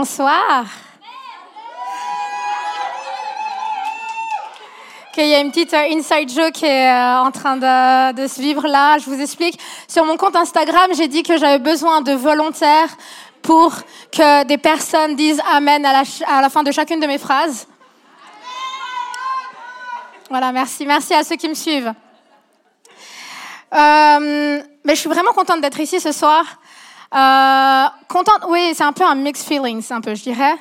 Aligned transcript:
Bonsoir. 0.00 0.64
Il 5.16 5.26
y 5.26 5.34
a 5.34 5.40
une 5.40 5.50
petite 5.50 5.74
euh, 5.74 5.92
inside 5.92 6.30
joke 6.30 6.52
qui 6.52 6.66
est 6.66 6.88
euh, 6.88 7.18
en 7.18 7.32
train 7.32 7.56
de, 7.56 8.26
se 8.28 8.40
vivre 8.40 8.68
là. 8.68 8.98
Je 8.98 9.06
vous 9.06 9.20
explique. 9.20 9.58
Sur 9.88 10.04
mon 10.04 10.16
compte 10.16 10.36
Instagram, 10.36 10.92
j'ai 10.96 11.08
dit 11.08 11.24
que 11.24 11.36
j'avais 11.36 11.58
besoin 11.58 12.00
de 12.02 12.12
volontaires 12.12 12.96
pour 13.42 13.74
que 14.12 14.44
des 14.44 14.56
personnes 14.56 15.16
disent 15.16 15.42
Amen 15.50 15.84
à 15.84 15.92
la, 15.92 16.02
à 16.28 16.42
la 16.42 16.48
fin 16.48 16.62
de 16.62 16.70
chacune 16.70 17.00
de 17.00 17.08
mes 17.08 17.18
phrases. 17.18 17.66
Voilà, 20.30 20.52
merci. 20.52 20.86
Merci 20.86 21.12
à 21.12 21.24
ceux 21.24 21.34
qui 21.34 21.48
me 21.48 21.54
suivent. 21.54 21.92
Euh, 23.74 24.62
mais 24.84 24.94
je 24.94 25.00
suis 25.00 25.10
vraiment 25.10 25.32
contente 25.32 25.60
d'être 25.60 25.80
ici 25.80 25.98
ce 25.98 26.12
soir. 26.12 26.44
Euh, 27.14 27.84
contente, 28.08 28.44
oui, 28.48 28.72
c'est 28.74 28.84
un 28.84 28.92
peu 28.92 29.04
un 29.04 29.14
mixed 29.14 29.46
feelings, 29.46 29.86
un 29.90 30.00
peu, 30.00 30.14
je 30.14 30.22
dirais. 30.22 30.56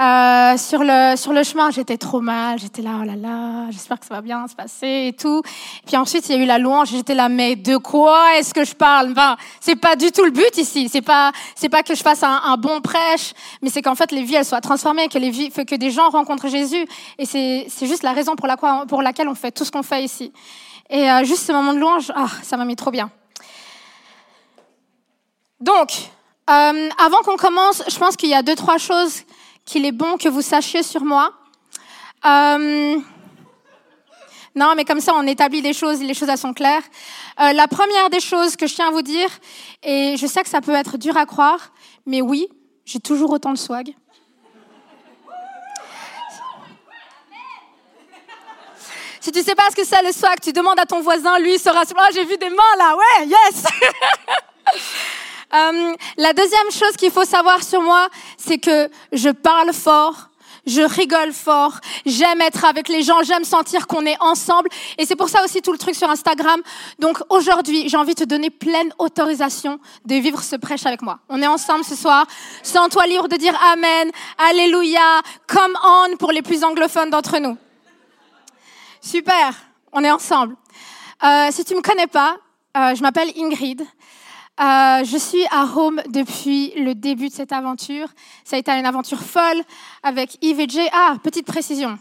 Euh, 0.00 0.56
sur 0.56 0.82
le 0.82 1.16
sur 1.16 1.34
le 1.34 1.42
chemin, 1.42 1.70
j'étais 1.70 1.98
trop 1.98 2.22
mal. 2.22 2.58
J'étais 2.58 2.80
là, 2.80 2.92
oh 3.02 3.04
là 3.04 3.14
là, 3.14 3.70
j'espère 3.70 4.00
que 4.00 4.06
ça 4.06 4.14
va 4.14 4.22
bien 4.22 4.48
se 4.48 4.54
passer 4.54 5.08
et 5.08 5.12
tout. 5.12 5.42
Puis 5.86 5.98
ensuite, 5.98 6.26
il 6.30 6.36
y 6.36 6.38
a 6.38 6.42
eu 6.42 6.46
la 6.46 6.58
louange. 6.58 6.88
J'étais 6.88 7.14
là, 7.14 7.28
mais 7.28 7.56
de 7.56 7.76
quoi 7.76 8.38
est-ce 8.38 8.54
que 8.54 8.64
je 8.64 8.74
parle? 8.74 9.10
Enfin, 9.10 9.36
c'est 9.60 9.76
pas 9.76 9.94
du 9.94 10.10
tout 10.10 10.24
le 10.24 10.30
but 10.30 10.56
ici. 10.56 10.88
C'est 10.88 11.02
pas 11.02 11.30
c'est 11.56 11.68
pas 11.68 11.82
que 11.82 11.94
je 11.94 12.02
fasse 12.02 12.22
un, 12.22 12.56
bon 12.56 12.80
prêche, 12.80 13.34
mais 13.60 13.68
c'est 13.68 13.82
qu'en 13.82 13.94
fait 13.94 14.12
les 14.12 14.22
vies 14.22 14.36
elles 14.36 14.46
soient 14.46 14.62
transformées, 14.62 15.08
que 15.08 15.18
les 15.18 15.30
vies, 15.30 15.50
que 15.50 15.74
des 15.74 15.90
gens 15.90 16.08
rencontrent 16.08 16.48
Jésus. 16.48 16.86
Et 17.18 17.26
c'est 17.26 17.66
c'est 17.68 17.86
juste 17.86 18.02
la 18.02 18.12
raison 18.12 18.34
pour 18.34 18.46
la 18.46 18.56
pour 18.56 19.02
laquelle 19.02 19.28
on 19.28 19.34
fait 19.34 19.50
tout 19.50 19.66
ce 19.66 19.70
qu'on 19.70 19.82
fait 19.82 20.02
ici. 20.02 20.32
Et 20.88 21.10
euh, 21.10 21.24
juste 21.24 21.46
ce 21.46 21.52
moment 21.52 21.74
de 21.74 21.78
louange, 21.78 22.10
ah, 22.14 22.28
ça 22.42 22.56
m'a 22.56 22.64
mis 22.64 22.76
trop 22.76 22.90
bien. 22.90 23.10
Donc, 25.62 25.92
euh, 26.50 26.88
avant 26.98 27.22
qu'on 27.22 27.36
commence, 27.36 27.84
je 27.88 27.96
pense 27.96 28.16
qu'il 28.16 28.28
y 28.28 28.34
a 28.34 28.42
deux, 28.42 28.56
trois 28.56 28.78
choses 28.78 29.22
qu'il 29.64 29.86
est 29.86 29.92
bon 29.92 30.16
que 30.16 30.28
vous 30.28 30.42
sachiez 30.42 30.82
sur 30.82 31.04
moi. 31.04 31.32
Euh, 32.26 32.96
non, 34.56 34.74
mais 34.74 34.84
comme 34.84 35.00
ça, 35.00 35.12
on 35.14 35.24
établit 35.24 35.60
les 35.60 35.72
choses, 35.72 36.02
les 36.02 36.14
choses 36.14 36.28
elles 36.28 36.36
sont 36.36 36.52
claires. 36.52 36.82
Euh, 37.40 37.52
la 37.52 37.68
première 37.68 38.10
des 38.10 38.18
choses 38.18 38.56
que 38.56 38.66
je 38.66 38.74
tiens 38.74 38.88
à 38.88 38.90
vous 38.90 39.02
dire, 39.02 39.28
et 39.84 40.16
je 40.16 40.26
sais 40.26 40.42
que 40.42 40.48
ça 40.48 40.60
peut 40.60 40.74
être 40.74 40.98
dur 40.98 41.16
à 41.16 41.26
croire, 41.26 41.72
mais 42.06 42.20
oui, 42.20 42.48
j'ai 42.84 42.98
toujours 42.98 43.30
autant 43.30 43.52
de 43.52 43.58
swag. 43.58 43.94
Si 49.20 49.30
tu 49.30 49.40
sais 49.42 49.54
pas 49.54 49.70
ce 49.70 49.76
que 49.76 49.84
c'est 49.84 50.02
le 50.02 50.10
swag, 50.10 50.40
tu 50.42 50.52
demandes 50.52 50.80
à 50.80 50.86
ton 50.86 51.02
voisin, 51.02 51.38
lui 51.38 51.54
il 51.54 51.60
sera. 51.60 51.84
Oh, 51.88 52.12
j'ai 52.12 52.24
vu 52.24 52.36
des 52.36 52.50
mains 52.50 52.76
là, 52.76 52.96
ouais, 52.96 53.28
yes. 53.28 53.62
Euh, 55.54 55.94
la 56.16 56.32
deuxième 56.32 56.70
chose 56.70 56.96
qu'il 56.96 57.10
faut 57.10 57.24
savoir 57.24 57.62
sur 57.62 57.82
moi, 57.82 58.08
c'est 58.38 58.58
que 58.58 58.88
je 59.12 59.28
parle 59.28 59.72
fort, 59.72 60.30
je 60.66 60.82
rigole 60.82 61.32
fort, 61.32 61.78
j'aime 62.06 62.40
être 62.40 62.64
avec 62.64 62.88
les 62.88 63.02
gens, 63.02 63.22
j'aime 63.22 63.44
sentir 63.44 63.86
qu'on 63.86 64.06
est 64.06 64.16
ensemble. 64.20 64.68
Et 64.96 65.04
c'est 65.04 65.16
pour 65.16 65.28
ça 65.28 65.44
aussi 65.44 65.60
tout 65.60 65.72
le 65.72 65.78
truc 65.78 65.94
sur 65.94 66.08
Instagram. 66.08 66.60
Donc 66.98 67.18
aujourd'hui, 67.28 67.88
j'ai 67.88 67.96
envie 67.96 68.14
de 68.14 68.20
te 68.20 68.28
donner 68.28 68.50
pleine 68.50 68.92
autorisation 68.98 69.78
de 70.04 70.14
vivre 70.14 70.42
ce 70.42 70.56
prêche 70.56 70.86
avec 70.86 71.02
moi. 71.02 71.18
On 71.28 71.42
est 71.42 71.46
ensemble 71.46 71.84
ce 71.84 71.96
soir. 71.96 72.26
Sens-toi 72.62 73.06
libre 73.06 73.28
de 73.28 73.36
dire 73.36 73.58
Amen, 73.72 74.10
Alléluia, 74.38 75.20
come 75.46 75.76
on 75.84 76.16
pour 76.16 76.32
les 76.32 76.42
plus 76.42 76.64
anglophones 76.64 77.10
d'entre 77.10 77.38
nous. 77.38 77.58
Super, 79.00 79.54
on 79.92 80.04
est 80.04 80.10
ensemble. 80.10 80.56
Euh, 81.24 81.48
si 81.50 81.64
tu 81.64 81.74
me 81.74 81.82
connais 81.82 82.06
pas, 82.06 82.36
euh, 82.76 82.94
je 82.94 83.02
m'appelle 83.02 83.30
Ingrid. 83.36 83.84
Euh, 84.62 85.02
je 85.02 85.16
suis 85.16 85.44
à 85.50 85.64
Rome 85.64 86.00
depuis 86.08 86.72
le 86.76 86.94
début 86.94 87.28
de 87.28 87.32
cette 87.34 87.50
aventure. 87.50 88.06
Ça 88.44 88.54
a 88.54 88.58
été 88.60 88.70
une 88.70 88.86
aventure 88.86 89.20
folle 89.20 89.60
avec 90.04 90.38
Yves 90.40 90.60
et 90.60 90.68
Jay. 90.68 90.88
Ah, 90.92 91.16
petite 91.20 91.46
précision 91.46 91.98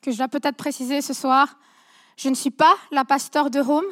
que 0.00 0.12
je 0.12 0.16
dois 0.16 0.28
peut-être 0.28 0.54
préciser 0.56 1.02
ce 1.02 1.12
soir. 1.12 1.56
Je 2.16 2.28
ne 2.28 2.36
suis 2.36 2.52
pas 2.52 2.76
la 2.92 3.04
pasteur 3.04 3.50
de 3.50 3.58
Rome. 3.58 3.86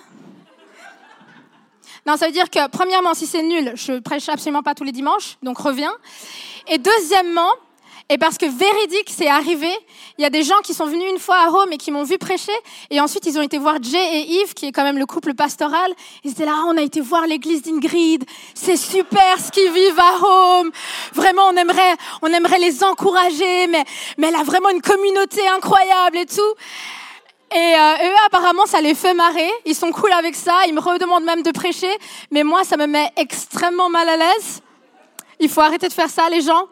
Non, 2.07 2.17
ça 2.17 2.27
veut 2.27 2.33
dire 2.33 2.49
que, 2.49 2.69
premièrement, 2.69 3.13
si 3.15 3.27
c'est 3.27 3.43
nul, 3.43 3.73
je 3.75 3.99
prêche 3.99 4.29
absolument 4.29 4.63
pas 4.63 4.77
tous 4.77 4.85
les 4.85 4.93
dimanches, 4.93 5.37
donc 5.43 5.59
reviens. 5.59 5.93
Et 6.69 6.79
deuxièmement, 6.79 7.51
et 8.09 8.19
parce 8.19 8.39
que 8.39 8.47
véridique, 8.47 9.11
c'est 9.11 9.27
arrivé. 9.27 9.71
Il 10.17 10.23
y 10.23 10.25
a 10.25 10.31
des 10.31 10.45
gens 10.45 10.61
qui 10.63 10.75
sont 10.75 10.87
venus 10.87 11.11
une 11.11 11.19
fois 11.19 11.39
à 11.39 11.49
Rome 11.49 11.73
et 11.73 11.77
qui 11.77 11.91
m'ont 11.91 12.05
vu 12.05 12.19
prêcher. 12.19 12.53
Et 12.91 13.01
ensuite, 13.01 13.27
ils 13.27 13.37
ont 13.37 13.43
été 13.43 13.59
voir 13.59 13.79
Jay 13.83 13.99
et 13.99 14.43
Yves, 14.43 14.55
qui 14.55 14.67
est 14.67 14.73
quand 14.73 14.85
même 14.85 14.99
le 14.99 15.07
couple 15.07 15.35
pastoral. 15.35 15.91
Ils 16.23 16.31
étaient 16.31 16.45
là, 16.45 16.55
ah, 16.55 16.65
on 16.69 16.77
a 16.77 16.83
été 16.83 17.01
voir 17.01 17.27
l'église 17.27 17.63
d'Ingrid. 17.63 18.25
C'est 18.55 18.77
super 18.77 19.41
ce 19.41 19.51
qu'ils 19.51 19.73
vivent 19.73 19.99
à 19.99 20.19
Rome. 20.19 20.71
Vraiment, 21.15 21.49
on 21.49 21.57
aimerait, 21.57 21.97
on 22.23 22.29
aimerait 22.29 22.61
les 22.61 22.85
encourager. 22.85 23.67
Mais, 23.67 23.85
mais 24.19 24.29
elle 24.29 24.37
a 24.37 24.45
vraiment 24.45 24.71
une 24.71 24.83
communauté 24.83 25.41
incroyable 25.49 26.19
et 26.19 26.27
tout. 26.27 26.55
Et 27.53 27.75
euh, 27.75 28.09
eux, 28.09 28.15
apparemment, 28.27 28.67
ça 28.67 28.81
les 28.81 28.95
fait 28.95 29.15
marrer. 29.15 29.51
Ils 29.65 29.75
sont 29.75 29.91
cool 29.91 30.13
avec 30.13 30.37
ça. 30.37 30.55
Ils 30.69 30.75
me 30.75 30.81
redemandent 30.81 31.25
même 31.25 31.43
de 31.43 31.51
prêcher. 31.51 31.91
Mais 32.31 32.45
moi, 32.45 32.63
ça 32.63 32.77
me 32.77 32.87
met 32.87 33.11
extrêmement 33.17 33.89
mal 33.89 34.09
à 34.09 34.17
l'aise. 34.17 34.63
Il 35.41 35.49
faut 35.49 35.61
arrêter 35.61 35.89
de 35.89 35.93
faire 35.93 36.09
ça, 36.09 36.29
les 36.31 36.41
gens. 36.41 36.69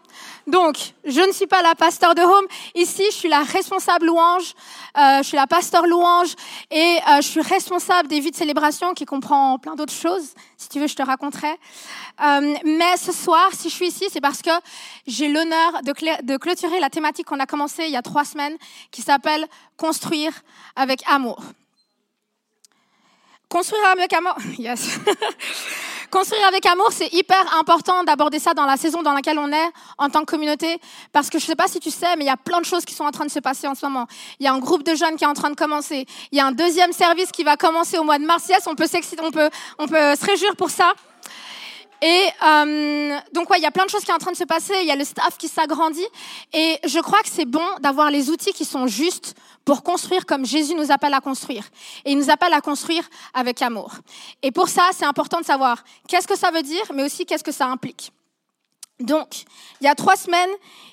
Donc, 0.47 0.77
je 1.05 1.21
ne 1.21 1.33
suis 1.33 1.47
pas 1.47 1.63
la 1.63 1.75
pasteur 1.75 2.15
de 2.15 2.21
home. 2.21 2.47
Ici, 2.75 3.03
je 3.11 3.17
suis 3.17 3.29
la 3.29 3.43
responsable 3.43 4.07
louange. 4.07 4.55
Euh, 4.97 5.19
je 5.19 5.23
suis 5.23 5.37
la 5.37 5.47
pasteur 5.47 5.87
louange 5.87 6.35
et 6.71 6.99
euh, 7.09 7.17
je 7.17 7.29
suis 7.29 7.41
responsable 7.41 8.09
des 8.09 8.21
vies 8.21 8.31
de 8.31 8.37
célébration 8.37 8.93
qui 8.93 9.07
comprend 9.07 9.59
plein 9.59 9.75
d'autres 9.75 9.93
choses. 9.93 10.35
Si 10.59 10.69
tu 10.69 10.81
veux, 10.81 10.87
je 10.87 10.97
te 10.97 11.03
raconterai. 11.03 11.51
Euh, 12.23 12.55
mais 12.65 12.97
ce 12.97 13.13
soir, 13.13 13.49
si 13.53 13.71
je 13.71 13.75
suis 13.75 13.89
ici, 13.89 14.07
c'est 14.11 14.21
parce 14.21 14.43
que 14.43 14.51
j'ai 15.07 15.29
l'honneur 15.29 15.83
de, 15.83 16.23
de 16.23 16.37
clôturer 16.37 16.79
la 16.79 16.91
thématique 16.91 17.27
qu'on 17.27 17.41
a 17.41 17.47
commencée 17.47 17.85
il 17.87 17.93
y 17.93 17.97
a 17.97 18.03
trois 18.03 18.25
semaines, 18.25 18.57
qui 18.91 19.03
s'appelle 19.03 19.47
Construire 19.77 20.33
avec 20.77 21.03
amour. 21.09 21.43
Construire 23.49 23.87
avec 23.87 24.13
amour. 24.13 24.37
Yes. 24.59 24.99
Construire 26.15 26.47
avec 26.47 26.65
amour, 26.67 26.91
c'est 26.93 27.13
hyper 27.13 27.59
important 27.59 28.05
d'aborder 28.05 28.39
ça 28.39 28.55
dans 28.55 28.67
la 28.67 28.77
saison 28.77 29.03
dans 29.03 29.15
laquelle 29.15 29.37
on 29.37 29.51
est 29.51 29.71
en 29.99 30.09
tant 30.11 30.21
que 30.21 30.27
communauté, 30.27 30.79
parce 31.11 31.29
que 31.29 31.41
je 31.41 31.45
ne 31.45 31.49
sais 31.49 31.57
pas 31.57 31.67
si 31.67 31.81
tu 31.81 31.91
sais, 31.91 32.15
mais 32.17 32.23
il 32.23 32.29
y 32.29 32.31
a 32.31 32.37
plein 32.37 32.61
de 32.61 32.65
choses 32.65 32.85
qui 32.85 32.95
sont 32.95 33.03
en 33.03 33.11
train 33.11 33.25
de 33.25 33.33
se 33.33 33.41
passer 33.41 33.67
en 33.67 33.75
ce 33.75 33.85
moment. 33.85 34.07
Il 34.39 34.45
y 34.45 34.47
a 34.47 34.53
un 34.53 34.61
groupe 34.61 34.85
de 34.85 34.95
jeunes 34.95 35.17
qui 35.17 35.25
est 35.25 35.27
en 35.27 35.35
train 35.35 35.51
de 35.51 35.57
commencer. 35.57 36.07
Il 36.31 36.39
y 36.39 36.41
a 36.41 36.47
un 36.47 36.53
deuxième 36.53 36.93
service 36.93 37.33
qui 37.33 37.43
va 37.43 37.57
commencer 37.57 37.99
au 37.99 38.05
mois 38.05 38.21
de 38.21 38.25
mars. 38.25 38.49
Yes, 38.49 38.65
on 38.69 38.77
peut 38.77 38.85
on 39.25 39.31
peut, 39.33 39.51
on 39.81 39.89
peut 39.89 40.15
se 40.15 40.25
réjouir 40.25 40.55
pour 40.55 40.71
ça. 40.71 40.93
Et 42.03 42.29
euh, 42.43 43.19
donc, 43.33 43.51
ouais, 43.51 43.59
il 43.59 43.63
y 43.63 43.67
a 43.67 43.71
plein 43.71 43.85
de 43.85 43.91
choses 43.91 44.01
qui 44.01 44.07
sont 44.07 44.15
en 44.15 44.19
train 44.19 44.33
de 44.33 44.37
se 44.37 44.45
passer. 44.45 44.75
Il 44.83 44.87
y 44.87 44.91
a 44.91 44.97
le 44.97 45.05
staff 45.05 45.39
qui 45.39 45.49
s'agrandit. 45.49 46.07
Et 46.53 46.79
je 46.85 46.99
crois 47.01 47.21
que 47.23 47.29
c'est 47.31 47.45
bon 47.45 47.67
d'avoir 47.81 48.11
les 48.11 48.31
outils 48.31 48.53
qui 48.53 48.65
sont 48.65 48.87
justes 48.87 49.35
pour 49.65 49.83
construire 49.83 50.27
comme 50.27 50.45
Jésus 50.45 50.75
nous 50.75 50.93
appelle 50.93 51.15
à 51.15 51.21
construire. 51.21 51.65
Et 52.05 52.13
il 52.13 52.19
nous 52.19 52.31
appelle 52.31 52.53
à 52.53 52.61
construire 52.61 53.09
avec 53.33 53.63
amour. 53.63 53.93
Et 54.43 54.51
pour 54.51 54.69
ça, 54.69 54.91
c'est 54.93 55.07
important 55.07 55.41
de 55.41 55.45
savoir 55.47 55.83
qu'est-ce 56.09 56.29
que 56.29 56.37
ça 56.37 56.51
veut 56.51 56.63
dire, 56.63 56.85
mais 56.93 57.05
aussi 57.05 57.25
qu'est-ce 57.25 57.45
que 57.45 57.53
ça 57.53 57.67
implique. 57.67 58.13
Donc, 59.01 59.45
il 59.81 59.85
y 59.85 59.89
a 59.89 59.95
trois 59.97 60.15
semaines, 60.15 60.51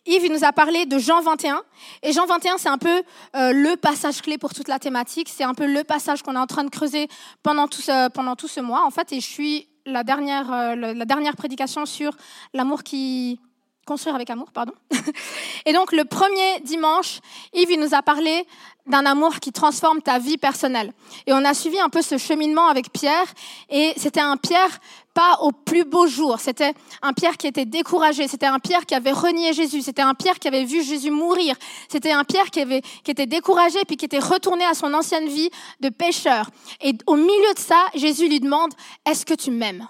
Yves 0.08 0.26
il 0.26 0.32
nous 0.32 0.44
a 0.44 0.52
parlé 0.52 0.88
de 0.88 0.98
Jean 0.98 1.22
21. 1.22 1.62
Et 2.02 2.12
Jean 2.12 2.26
21, 2.26 2.58
c'est 2.58 2.70
un 2.70 2.80
peu 2.80 3.04
euh, 3.36 3.54
le 3.54 3.76
passage 3.76 4.24
clé 4.24 4.40
pour 4.40 4.54
toute 4.56 4.68
la 4.68 4.80
thématique. 4.80 5.30
C'est 5.30 5.44
un 5.44 5.54
peu 5.54 5.68
le 5.68 5.84
passage 5.84 6.24
qu'on 6.24 6.36
est 6.36 6.40
en 6.40 6.48
train 6.48 6.64
de 6.64 6.72
creuser 6.72 7.08
pendant 7.44 7.68
tout, 7.68 7.82
ce, 7.82 8.10
pendant 8.10 8.36
tout 8.36 8.48
ce 8.48 8.60
mois, 8.60 8.84
en 8.86 8.90
fait. 8.90 9.12
Et 9.14 9.22
je 9.22 9.28
suis 9.28 9.68
la 9.86 10.04
dernière, 10.04 10.52
euh, 10.52 10.76
la 10.76 11.06
dernière 11.06 11.36
prédication 11.36 11.86
sur 11.86 12.16
l'amour 12.54 12.84
qui 12.84 13.40
construire 13.86 14.16
avec 14.16 14.30
amour, 14.30 14.52
pardon. 14.52 14.74
Et 15.66 15.74
donc 15.74 15.92
le 15.92 16.06
premier 16.06 16.60
dimanche, 16.64 17.20
Yves 17.54 17.72
il 17.72 17.80
nous 17.80 17.94
a 17.94 18.02
parlé 18.02 18.46
d'un 18.88 19.06
amour 19.06 19.40
qui 19.40 19.52
transforme 19.52 20.02
ta 20.02 20.20
vie 20.20 20.38
personnelle. 20.38 20.94
Et 21.28 21.34
on 21.34 21.44
a 21.44 21.54
suivi 21.54 21.80
un 21.80 21.90
peu 21.90 22.02
ce 22.02 22.18
cheminement 22.18 22.68
avec 22.68 22.92
Pierre. 22.92 23.26
Et 23.70 23.94
c'était 23.98 24.22
un 24.22 24.38
Pierre 24.38 24.80
pas 25.14 25.40
au 25.42 25.52
plus 25.52 25.84
beau 25.84 26.08
jour. 26.08 26.40
C'était 26.40 26.74
un 27.02 27.14
Pierre 27.14 27.38
qui 27.38 27.48
était 27.48 27.66
découragé. 27.66 28.28
C'était 28.28 28.46
un 28.46 28.60
Pierre 28.60 28.86
qui 28.86 28.96
avait 28.96 29.12
renié 29.12 29.54
Jésus. 29.54 29.82
C'était 29.82 30.02
un 30.02 30.14
Pierre 30.14 30.40
qui 30.40 30.48
avait 30.48 30.66
vu 30.66 30.84
Jésus 30.84 31.12
mourir. 31.12 31.56
C'était 31.90 32.12
un 32.12 32.24
Pierre 32.24 32.50
qui, 32.50 32.62
avait, 32.62 32.82
qui 33.04 33.12
était 33.12 33.26
découragé 33.26 33.80
puis 33.88 33.98
qui 33.98 34.06
était 34.06 34.20
retourné 34.20 34.66
à 34.66 34.74
son 34.74 34.94
ancienne 34.94 35.28
vie 35.28 35.50
de 35.80 35.90
pécheur. 35.90 36.50
Et 36.82 36.94
au 37.08 37.16
milieu 37.16 37.54
de 37.54 37.60
ça, 37.60 37.86
Jésus 37.96 38.28
lui 38.28 38.40
demande, 38.40 38.72
est-ce 39.06 39.26
que 39.26 39.34
tu 39.34 39.52
m'aimes? 39.52 39.88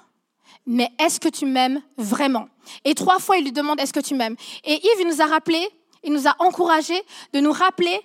mais 0.65 0.89
est-ce 0.99 1.19
que 1.19 1.29
tu 1.29 1.45
m'aimes 1.45 1.81
vraiment? 1.97 2.47
Et 2.85 2.95
trois 2.95 3.19
fois, 3.19 3.37
il 3.37 3.43
lui 3.43 3.51
demande, 3.51 3.79
est-ce 3.79 3.93
que 3.93 3.99
tu 3.99 4.15
m'aimes? 4.15 4.35
Et 4.63 4.73
Yves, 4.73 5.01
il 5.01 5.07
nous 5.07 5.21
a 5.21 5.25
rappelé, 5.25 5.67
il 6.03 6.13
nous 6.13 6.27
a 6.27 6.35
encouragé 6.39 6.99
de 7.33 7.39
nous 7.39 7.51
rappeler 7.51 7.99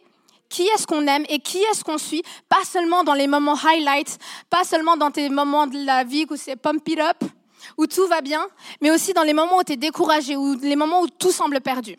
qui 0.48 0.62
est-ce 0.62 0.86
qu'on 0.86 1.06
aime 1.06 1.24
et 1.28 1.38
qui 1.38 1.58
est-ce 1.58 1.84
qu'on 1.84 1.98
suit, 1.98 2.22
pas 2.48 2.64
seulement 2.64 3.04
dans 3.04 3.14
les 3.14 3.26
moments 3.26 3.56
highlights, 3.56 4.18
pas 4.50 4.64
seulement 4.64 4.96
dans 4.96 5.10
tes 5.10 5.28
moments 5.28 5.66
de 5.66 5.84
la 5.84 6.04
vie 6.04 6.26
où 6.30 6.36
c'est 6.36 6.56
pump 6.56 6.86
it 6.88 6.98
up, 6.98 7.24
où 7.76 7.86
tout 7.86 8.06
va 8.06 8.20
bien, 8.20 8.46
mais 8.80 8.90
aussi 8.90 9.12
dans 9.12 9.22
les 9.22 9.34
moments 9.34 9.58
où 9.58 9.64
tu 9.64 9.72
es 9.72 9.76
découragé, 9.76 10.36
ou 10.36 10.58
les 10.60 10.76
moments 10.76 11.00
où 11.02 11.08
tout 11.08 11.32
semble 11.32 11.60
perdu. 11.60 11.96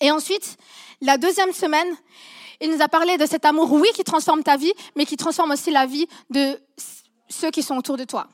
Et 0.00 0.10
ensuite, 0.10 0.56
la 1.00 1.16
deuxième 1.16 1.52
semaine, 1.52 1.96
il 2.60 2.70
nous 2.70 2.82
a 2.82 2.88
parlé 2.88 3.16
de 3.16 3.26
cet 3.26 3.44
amour, 3.44 3.72
oui, 3.72 3.88
qui 3.94 4.04
transforme 4.04 4.42
ta 4.42 4.56
vie, 4.56 4.72
mais 4.96 5.06
qui 5.06 5.16
transforme 5.16 5.52
aussi 5.52 5.70
la 5.70 5.86
vie 5.86 6.06
de 6.30 6.60
ceux 7.28 7.50
qui 7.50 7.62
sont 7.62 7.76
autour 7.76 7.96
de 7.96 8.04
toi. 8.04 8.26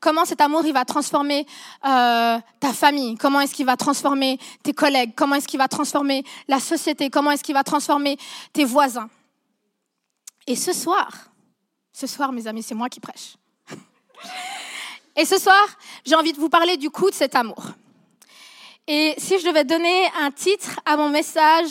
Comment 0.00 0.24
cet 0.24 0.40
amour, 0.40 0.64
il 0.66 0.72
va 0.72 0.84
transformer 0.84 1.46
euh, 1.84 2.38
ta 2.60 2.72
famille? 2.72 3.16
Comment 3.16 3.40
est-ce 3.40 3.54
qu'il 3.54 3.66
va 3.66 3.76
transformer 3.76 4.38
tes 4.62 4.72
collègues? 4.72 5.12
Comment 5.14 5.36
est-ce 5.36 5.48
qu'il 5.48 5.58
va 5.58 5.68
transformer 5.68 6.24
la 6.48 6.60
société? 6.60 7.10
Comment 7.10 7.30
est-ce 7.30 7.44
qu'il 7.44 7.54
va 7.54 7.64
transformer 7.64 8.16
tes 8.52 8.64
voisins? 8.64 9.08
Et 10.46 10.56
ce 10.56 10.72
soir, 10.72 11.10
ce 11.92 12.06
soir, 12.06 12.32
mes 12.32 12.46
amis, 12.46 12.62
c'est 12.62 12.74
moi 12.74 12.88
qui 12.88 13.00
prêche. 13.00 13.36
Et 15.16 15.24
ce 15.24 15.38
soir, 15.38 15.64
j'ai 16.04 16.14
envie 16.14 16.32
de 16.32 16.38
vous 16.38 16.48
parler 16.48 16.76
du 16.76 16.90
coup 16.90 17.08
de 17.08 17.14
cet 17.14 17.34
amour. 17.34 17.64
Et 18.86 19.14
si 19.16 19.38
je 19.38 19.46
devais 19.46 19.64
donner 19.64 20.06
un 20.20 20.30
titre 20.30 20.80
à 20.84 20.96
mon 20.96 21.08
message, 21.08 21.70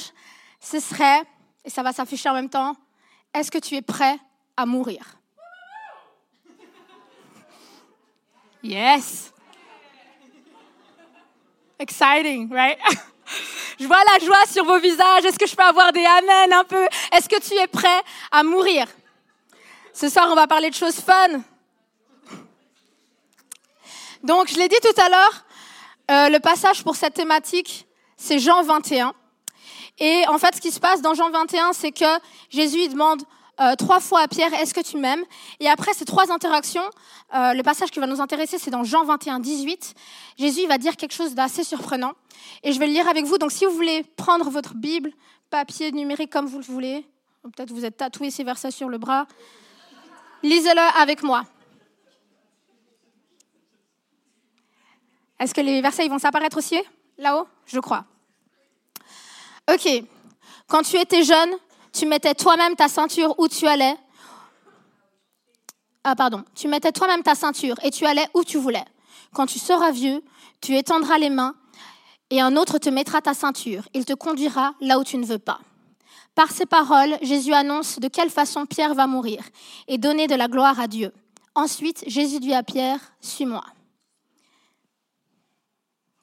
ce 0.59 0.79
serait, 0.79 1.21
et 1.63 1.69
ça 1.69 1.83
va 1.83 1.93
s'afficher 1.93 2.29
en 2.29 2.33
même 2.33 2.49
temps, 2.49 2.75
Est-ce 3.33 3.49
que 3.49 3.57
tu 3.57 3.75
es 3.75 3.81
prêt 3.81 4.17
à 4.55 4.65
mourir? 4.65 5.17
Yes. 8.63 9.33
Exciting, 11.77 12.49
right? 12.49 12.77
Je 13.79 13.85
vois 13.85 14.01
la 14.13 14.25
joie 14.25 14.45
sur 14.49 14.63
vos 14.63 14.79
visages. 14.79 15.25
Est-ce 15.25 15.37
que 15.37 15.47
je 15.47 15.55
peux 15.55 15.63
avoir 15.63 15.91
des 15.91 16.05
amen 16.05 16.53
un 16.53 16.63
peu? 16.63 16.87
Est-ce 17.11 17.27
que 17.27 17.39
tu 17.41 17.53
es 17.55 17.67
prêt 17.67 18.01
à 18.31 18.43
mourir? 18.43 18.87
Ce 19.93 20.07
soir, 20.07 20.27
on 20.31 20.35
va 20.35 20.47
parler 20.47 20.69
de 20.69 20.75
choses 20.75 20.95
fun. 20.95 21.41
Donc, 24.23 24.47
je 24.47 24.55
l'ai 24.55 24.69
dit 24.69 24.77
tout 24.81 25.01
à 25.01 25.09
l'heure, 25.09 25.45
euh, 26.11 26.29
le 26.29 26.39
passage 26.39 26.83
pour 26.83 26.95
cette 26.95 27.15
thématique, 27.15 27.85
c'est 28.15 28.39
Jean 28.39 28.61
21. 28.61 29.13
Et 29.99 30.23
en 30.27 30.37
fait, 30.37 30.55
ce 30.55 30.61
qui 30.61 30.71
se 30.71 30.79
passe 30.79 31.01
dans 31.01 31.13
Jean 31.13 31.31
21, 31.31 31.73
c'est 31.73 31.91
que 31.91 32.19
Jésus 32.49 32.87
demande 32.87 33.23
euh, 33.63 33.75
trois 33.75 33.99
fois 33.99 34.21
à 34.21 34.27
Pierre, 34.27 34.53
est-ce 34.53 34.73
que 34.73 34.81
tu 34.81 34.97
m'aimes? 34.97 35.23
Et 35.59 35.69
après 35.69 35.93
ces 35.93 36.05
trois 36.05 36.31
interactions, 36.31 36.83
euh, 37.33 37.53
le 37.53 37.63
passage 37.63 37.91
qui 37.91 37.99
va 37.99 38.07
nous 38.07 38.19
intéresser, 38.19 38.57
c'est 38.57 38.71
dans 38.71 38.83
Jean 38.83 39.05
21, 39.05 39.39
18. 39.39 39.93
Jésus 40.37 40.67
va 40.67 40.77
dire 40.77 40.97
quelque 40.97 41.13
chose 41.13 41.33
d'assez 41.33 41.63
surprenant. 41.63 42.13
Et 42.63 42.73
je 42.73 42.79
vais 42.79 42.87
le 42.87 42.93
lire 42.93 43.07
avec 43.07 43.25
vous. 43.25 43.37
Donc 43.37 43.51
si 43.51 43.65
vous 43.65 43.71
voulez 43.71 44.03
prendre 44.03 44.49
votre 44.49 44.73
Bible, 44.73 45.11
papier 45.49 45.91
numérique 45.91 46.31
comme 46.31 46.47
vous 46.47 46.57
le 46.57 46.63
voulez, 46.63 47.05
peut-être 47.43 47.71
vous 47.71 47.85
êtes 47.85 47.97
tatoué 47.97 48.31
ces 48.31 48.43
versets 48.43 48.71
sur 48.71 48.89
le 48.89 48.97
bras, 48.97 49.27
lisez-le 50.41 51.01
avec 51.01 51.23
moi. 51.23 51.43
Est-ce 55.39 55.53
que 55.53 55.61
les 55.61 55.81
versets 55.81 56.07
vont 56.07 56.19
s'apparaître 56.19 56.57
aussi 56.57 56.81
là-haut? 57.17 57.47
Je 57.65 57.79
crois. 57.79 58.05
Ok. 59.71 59.87
Quand 60.67 60.81
tu 60.81 60.97
étais 60.97 61.23
jeune, 61.23 61.51
tu 61.93 62.05
mettais 62.07 62.33
toi-même 62.33 62.75
ta 62.75 62.87
ceinture 62.87 63.35
où 63.37 63.47
tu 63.47 63.67
allais. 63.67 63.95
Ah, 66.03 66.15
pardon. 66.15 66.43
Tu 66.55 66.67
mettais 66.67 66.91
toi-même 66.91 67.23
ta 67.23 67.35
ceinture 67.35 67.75
et 67.83 67.91
tu 67.91 68.05
allais 68.05 68.27
où 68.33 68.43
tu 68.43 68.57
voulais. 68.57 68.83
Quand 69.33 69.45
tu 69.45 69.59
seras 69.59 69.91
vieux, 69.91 70.23
tu 70.59 70.75
étendras 70.75 71.17
les 71.17 71.29
mains 71.29 71.55
et 72.29 72.41
un 72.41 72.57
autre 72.57 72.79
te 72.79 72.89
mettra 72.89 73.21
ta 73.21 73.33
ceinture. 73.33 73.87
Il 73.93 74.05
te 74.05 74.13
conduira 74.13 74.73
là 74.81 74.99
où 74.99 75.03
tu 75.03 75.17
ne 75.17 75.25
veux 75.25 75.39
pas. 75.39 75.59
Par 76.35 76.51
ces 76.51 76.65
paroles, 76.65 77.15
Jésus 77.21 77.53
annonce 77.53 77.99
de 77.99 78.07
quelle 78.07 78.31
façon 78.31 78.65
Pierre 78.65 78.95
va 78.95 79.05
mourir 79.05 79.43
et 79.87 79.99
donner 79.99 80.25
de 80.25 80.33
la 80.33 80.47
gloire 80.47 80.79
à 80.79 80.87
Dieu. 80.87 81.13
Ensuite, 81.53 82.03
Jésus 82.07 82.39
dit 82.39 82.55
à 82.55 82.63
Pierre, 82.63 82.99
Suis-moi. 83.21 83.63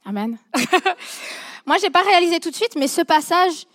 Amen. 0.05 0.37
Moi, 1.67 1.79
je 1.79 1.85
n'ai 1.85 1.91
pas 1.91 2.03
réalisé 2.03 2.41
tout 2.41 2.51
de 2.51 2.57
suite, 2.57 2.75
mais 2.75 2.89
ce 2.89 3.03
passage, 3.03 3.67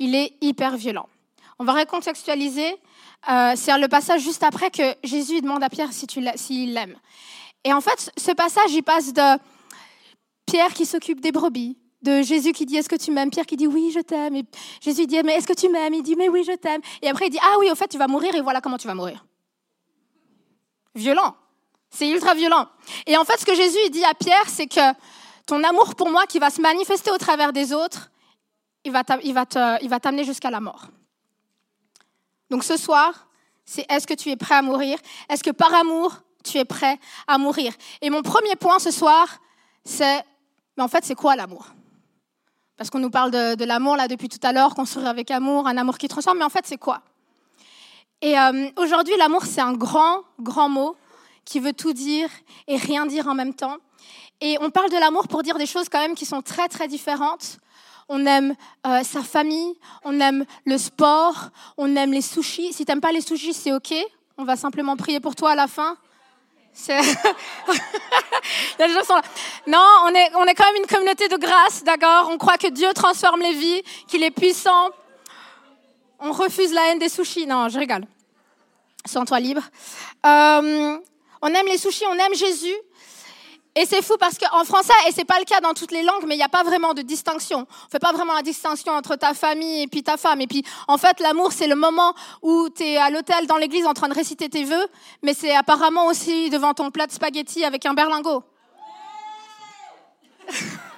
il 0.00 0.16
est 0.16 0.34
hyper 0.40 0.76
violent. 0.76 1.08
On 1.58 1.64
va 1.64 1.72
recontextualiser. 1.72 2.76
Euh, 3.30 3.52
c'est 3.56 3.76
le 3.78 3.88
passage 3.88 4.22
juste 4.22 4.42
après 4.42 4.70
que 4.70 4.94
Jésus 5.02 5.40
demande 5.40 5.62
à 5.62 5.68
Pierre 5.68 5.90
s'il 5.92 6.74
l'aime. 6.74 6.96
Et 7.64 7.72
en 7.72 7.80
fait, 7.80 8.10
ce 8.16 8.32
passage, 8.32 8.72
il 8.72 8.82
passe 8.82 9.12
de 9.12 9.38
Pierre 10.46 10.74
qui 10.74 10.84
s'occupe 10.84 11.20
des 11.20 11.32
brebis, 11.32 11.78
de 12.02 12.22
Jésus 12.22 12.52
qui 12.52 12.66
dit 12.66 12.76
Est-ce 12.76 12.88
que 12.88 12.96
tu 12.96 13.10
m'aimes? 13.10 13.30
Pierre 13.30 13.46
qui 13.46 13.56
dit 13.56 13.66
Oui, 13.66 13.90
je 13.94 14.00
t'aime. 14.00 14.36
Et 14.36 14.44
Jésus 14.80 15.06
dit 15.06 15.22
Mais 15.24 15.34
est-ce 15.36 15.46
que 15.46 15.54
tu 15.54 15.68
m'aimes? 15.70 15.94
Il 15.94 16.02
dit 16.02 16.16
Mais 16.16 16.28
oui, 16.28 16.44
je 16.44 16.52
t'aime. 16.52 16.82
Et 17.00 17.08
après, 17.08 17.28
il 17.28 17.30
dit 17.30 17.38
Ah 17.42 17.56
oui, 17.58 17.70
au 17.70 17.74
fait, 17.74 17.88
tu 17.88 17.98
vas 17.98 18.08
mourir 18.08 18.34
et 18.34 18.42
voilà 18.42 18.60
comment 18.60 18.76
tu 18.76 18.86
vas 18.86 18.94
mourir. 18.94 19.24
Violent. 20.94 21.34
C'est 21.90 22.08
ultra 22.08 22.34
violent. 22.34 22.68
Et 23.06 23.16
en 23.16 23.24
fait, 23.24 23.38
ce 23.38 23.46
que 23.46 23.54
Jésus 23.54 23.90
dit 23.90 24.04
à 24.04 24.14
Pierre, 24.14 24.48
c'est 24.48 24.66
que 24.66 24.92
ton 25.46 25.62
amour 25.62 25.94
pour 25.94 26.10
moi 26.10 26.26
qui 26.26 26.38
va 26.38 26.50
se 26.50 26.60
manifester 26.60 27.10
au 27.10 27.18
travers 27.18 27.52
des 27.52 27.72
autres, 27.72 28.10
il 28.84 28.92
va 28.92 29.04
t'amener 29.04 30.24
jusqu'à 30.24 30.50
la 30.50 30.60
mort. 30.60 30.88
Donc 32.54 32.62
ce 32.62 32.76
soir, 32.76 33.26
c'est 33.64 33.84
est-ce 33.90 34.06
que 34.06 34.14
tu 34.14 34.30
es 34.30 34.36
prêt 34.36 34.54
à 34.54 34.62
mourir? 34.62 34.96
Est-ce 35.28 35.42
que 35.42 35.50
par 35.50 35.74
amour, 35.74 36.20
tu 36.44 36.56
es 36.58 36.64
prêt 36.64 37.00
à 37.26 37.36
mourir? 37.36 37.72
Et 38.00 38.10
mon 38.10 38.22
premier 38.22 38.54
point 38.54 38.78
ce 38.78 38.92
soir, 38.92 39.26
c'est, 39.84 40.22
mais 40.76 40.84
en 40.84 40.86
fait, 40.86 41.04
c'est 41.04 41.16
quoi 41.16 41.34
l'amour? 41.34 41.66
Parce 42.76 42.90
qu'on 42.90 43.00
nous 43.00 43.10
parle 43.10 43.32
de, 43.32 43.64
l'amour 43.64 43.96
là 43.96 44.06
depuis 44.06 44.28
tout 44.28 44.38
à 44.44 44.52
l'heure, 44.52 44.76
construire 44.76 45.08
avec 45.08 45.32
amour, 45.32 45.66
un 45.66 45.76
amour 45.76 45.98
qui 45.98 46.06
transforme, 46.06 46.38
mais 46.38 46.44
en 46.44 46.48
fait, 46.48 46.64
c'est 46.64 46.76
quoi? 46.76 47.02
Et 48.22 48.38
euh, 48.38 48.68
aujourd'hui, 48.76 49.16
l'amour, 49.18 49.44
c'est 49.46 49.60
un 49.60 49.72
grand, 49.72 50.22
grand 50.38 50.68
mot 50.68 50.96
qui 51.44 51.58
veut 51.58 51.72
tout 51.72 51.92
dire 51.92 52.28
et 52.68 52.76
rien 52.76 53.04
dire 53.04 53.26
en 53.26 53.34
même 53.34 53.54
temps. 53.54 53.78
Et 54.40 54.58
on 54.60 54.70
parle 54.70 54.90
de 54.90 54.96
l'amour 55.00 55.26
pour 55.26 55.42
dire 55.42 55.58
des 55.58 55.66
choses 55.66 55.88
quand 55.88 55.98
même 55.98 56.14
qui 56.14 56.24
sont 56.24 56.40
très, 56.40 56.68
très 56.68 56.86
différentes 56.86 57.58
on 58.08 58.26
aime 58.26 58.54
euh, 58.86 59.02
sa 59.02 59.22
famille, 59.22 59.74
on 60.04 60.20
aime 60.20 60.44
le 60.64 60.78
sport, 60.78 61.50
on 61.76 61.94
aime 61.96 62.12
les 62.12 62.20
sushis. 62.20 62.72
Si 62.72 62.84
tu 62.84 62.90
n'aimes 62.90 63.00
pas 63.00 63.12
les 63.12 63.20
sushis, 63.20 63.54
c'est 63.54 63.72
OK. 63.72 63.94
On 64.36 64.44
va 64.44 64.56
simplement 64.56 64.96
prier 64.96 65.20
pour 65.20 65.34
toi 65.34 65.52
à 65.52 65.54
la 65.54 65.66
fin. 65.66 65.96
Non, 69.66 69.86
on 70.04 70.14
est, 70.14 70.30
on 70.34 70.44
est 70.44 70.54
quand 70.54 70.66
même 70.66 70.82
une 70.82 70.86
communauté 70.86 71.28
de 71.28 71.36
grâce, 71.36 71.84
d'accord? 71.84 72.28
On 72.30 72.36
croit 72.36 72.58
que 72.58 72.66
Dieu 72.66 72.92
transforme 72.94 73.40
les 73.40 73.54
vies, 73.54 73.82
qu'il 74.08 74.22
est 74.22 74.30
puissant. 74.30 74.90
On 76.18 76.32
refuse 76.32 76.72
la 76.72 76.88
haine 76.88 76.98
des 76.98 77.08
sushis. 77.08 77.46
Non, 77.46 77.68
je 77.68 77.78
rigole. 77.78 78.04
Sens-toi 79.06 79.40
libre. 79.40 79.62
Euh, 80.26 80.98
on 81.42 81.48
aime 81.48 81.66
les 81.66 81.78
sushis, 81.78 82.04
on 82.08 82.14
aime 82.14 82.34
Jésus, 82.34 82.74
et 83.76 83.86
c'est 83.86 84.02
fou 84.02 84.14
parce 84.18 84.38
qu'en 84.38 84.64
français, 84.64 84.92
et 85.08 85.12
c'est 85.12 85.24
pas 85.24 85.38
le 85.38 85.44
cas 85.44 85.60
dans 85.60 85.74
toutes 85.74 85.90
les 85.90 86.02
langues, 86.02 86.24
mais 86.26 86.34
il 86.34 86.38
n'y 86.38 86.44
a 86.44 86.48
pas 86.48 86.62
vraiment 86.62 86.94
de 86.94 87.02
distinction. 87.02 87.66
On 87.86 87.90
fait 87.90 87.98
pas 87.98 88.12
vraiment 88.12 88.34
la 88.34 88.42
distinction 88.42 88.92
entre 88.92 89.16
ta 89.16 89.34
famille 89.34 89.82
et 89.82 89.86
puis 89.88 90.04
ta 90.04 90.16
femme. 90.16 90.40
Et 90.40 90.46
puis, 90.46 90.64
en 90.86 90.96
fait, 90.96 91.18
l'amour, 91.18 91.52
c'est 91.52 91.66
le 91.66 91.74
moment 91.74 92.14
où 92.42 92.68
tu 92.70 92.84
es 92.84 92.96
à 92.96 93.10
l'hôtel, 93.10 93.46
dans 93.48 93.56
l'église, 93.56 93.86
en 93.86 93.94
train 93.94 94.08
de 94.08 94.14
réciter 94.14 94.48
tes 94.48 94.62
vœux, 94.62 94.86
mais 95.22 95.34
c'est 95.34 95.54
apparemment 95.54 96.06
aussi 96.06 96.50
devant 96.50 96.72
ton 96.72 96.92
plat 96.92 97.08
de 97.08 97.12
spaghettis 97.12 97.64
avec 97.64 97.84
un 97.84 97.94
berlingot. 97.94 98.44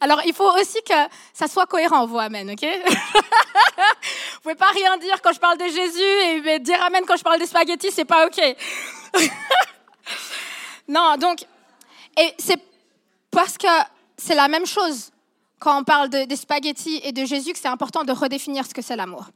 Alors, 0.00 0.20
il 0.24 0.32
faut 0.32 0.50
aussi 0.58 0.82
que 0.82 0.94
ça 1.34 1.46
soit 1.46 1.66
cohérent, 1.66 2.06
vous, 2.06 2.18
Amen, 2.18 2.50
ok? 2.50 2.62
Vous 4.34 4.40
pouvez 4.42 4.54
pas 4.54 4.70
rien 4.70 4.96
dire 4.96 5.20
quand 5.22 5.32
je 5.32 5.38
parle 5.38 5.58
de 5.58 5.66
Jésus 5.66 6.48
et 6.48 6.58
dire 6.60 6.82
Amen 6.82 7.04
quand 7.06 7.16
je 7.16 7.22
parle 7.22 7.38
des 7.38 7.46
spaghettis, 7.46 7.90
c'est 7.90 8.06
pas 8.06 8.26
ok. 8.26 8.40
non, 10.88 11.16
donc, 11.18 11.44
et 12.18 12.34
c'est 12.38 12.58
parce 13.30 13.58
que 13.58 13.68
c'est 14.16 14.34
la 14.34 14.48
même 14.48 14.64
chose 14.66 15.10
quand 15.58 15.80
on 15.80 15.84
parle 15.84 16.08
des 16.08 16.36
spaghettis 16.36 17.00
et 17.04 17.12
de 17.12 17.24
Jésus 17.26 17.52
que 17.52 17.58
c'est 17.58 17.68
important 17.68 18.04
de 18.04 18.12
redéfinir 18.12 18.64
ce 18.64 18.72
que 18.72 18.80
c'est 18.80 18.96
l'amour. 18.96 19.26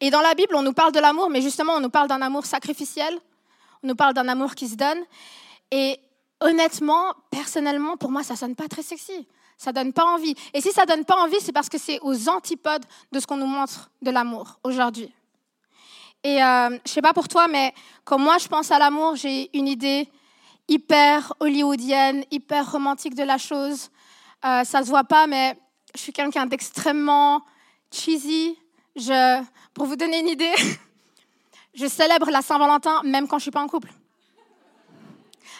Et 0.00 0.10
dans 0.10 0.20
la 0.20 0.34
Bible, 0.34 0.54
on 0.54 0.62
nous 0.62 0.72
parle 0.72 0.92
de 0.92 1.00
l'amour, 1.00 1.28
mais 1.28 1.42
justement, 1.42 1.74
on 1.74 1.80
nous 1.80 1.90
parle 1.90 2.08
d'un 2.08 2.22
amour 2.22 2.46
sacrificiel, 2.46 3.18
on 3.82 3.88
nous 3.88 3.96
parle 3.96 4.14
d'un 4.14 4.28
amour 4.28 4.54
qui 4.54 4.68
se 4.68 4.76
donne. 4.76 5.00
Et 5.70 5.98
honnêtement, 6.40 7.12
personnellement, 7.30 7.96
pour 7.96 8.10
moi, 8.10 8.22
ça 8.22 8.36
sonne 8.36 8.54
pas 8.54 8.68
très 8.68 8.82
sexy. 8.82 9.26
Ça 9.60 9.72
donne 9.74 9.92
pas 9.92 10.06
envie. 10.06 10.34
Et 10.54 10.62
si 10.62 10.72
ça 10.72 10.86
donne 10.86 11.04
pas 11.04 11.16
envie, 11.16 11.38
c'est 11.38 11.52
parce 11.52 11.68
que 11.68 11.76
c'est 11.76 11.98
aux 12.00 12.30
antipodes 12.30 12.86
de 13.12 13.20
ce 13.20 13.26
qu'on 13.26 13.36
nous 13.36 13.44
montre 13.44 13.90
de 14.00 14.10
l'amour 14.10 14.58
aujourd'hui. 14.64 15.12
Et 16.24 16.42
euh, 16.42 16.78
je 16.86 16.90
sais 16.90 17.02
pas 17.02 17.12
pour 17.12 17.28
toi, 17.28 17.46
mais 17.46 17.74
quand 18.04 18.18
moi 18.18 18.38
je 18.38 18.48
pense 18.48 18.70
à 18.70 18.78
l'amour, 18.78 19.16
j'ai 19.16 19.54
une 19.54 19.68
idée 19.68 20.08
hyper 20.66 21.34
hollywoodienne, 21.40 22.24
hyper 22.30 22.72
romantique 22.72 23.14
de 23.14 23.22
la 23.22 23.36
chose. 23.36 23.90
Euh, 24.46 24.64
ça 24.64 24.82
se 24.82 24.88
voit 24.88 25.04
pas, 25.04 25.26
mais 25.26 25.58
je 25.94 26.00
suis 26.00 26.12
quelqu'un 26.14 26.46
d'extrêmement 26.46 27.42
cheesy. 27.92 28.56
Pour 29.74 29.84
vous 29.84 29.96
donner 29.96 30.20
une 30.20 30.28
idée, 30.28 30.54
je 31.74 31.86
célèbre 31.86 32.30
la 32.30 32.40
Saint-Valentin 32.40 33.02
même 33.04 33.28
quand 33.28 33.36
je 33.36 33.42
suis 33.42 33.50
pas 33.50 33.60
en 33.60 33.68
couple. 33.68 33.92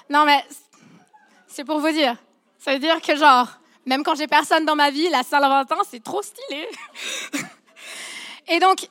Non, 0.08 0.24
mais 0.24 0.42
c'est 1.46 1.64
pour 1.64 1.80
vous 1.80 1.92
dire. 1.92 2.16
Ça 2.58 2.72
veut 2.72 2.78
dire 2.78 3.02
que, 3.02 3.14
genre, 3.14 3.59
même 3.90 4.04
quand 4.04 4.14
j'ai 4.14 4.28
personne 4.28 4.64
dans 4.64 4.76
ma 4.76 4.92
vie, 4.92 5.08
la 5.08 5.24
Saint-Valentin, 5.24 5.78
c'est 5.90 6.00
trop 6.00 6.22
stylé. 6.22 6.68
Et 8.46 8.60
donc, 8.60 8.88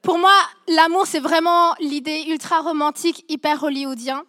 pour 0.00 0.16
moi, 0.16 0.34
l'amour, 0.68 1.08
c'est 1.08 1.18
vraiment 1.18 1.74
l'idée 1.80 2.26
ultra 2.28 2.60
romantique, 2.60 3.24
hyper 3.28 3.64
hollywoodien. 3.64 4.22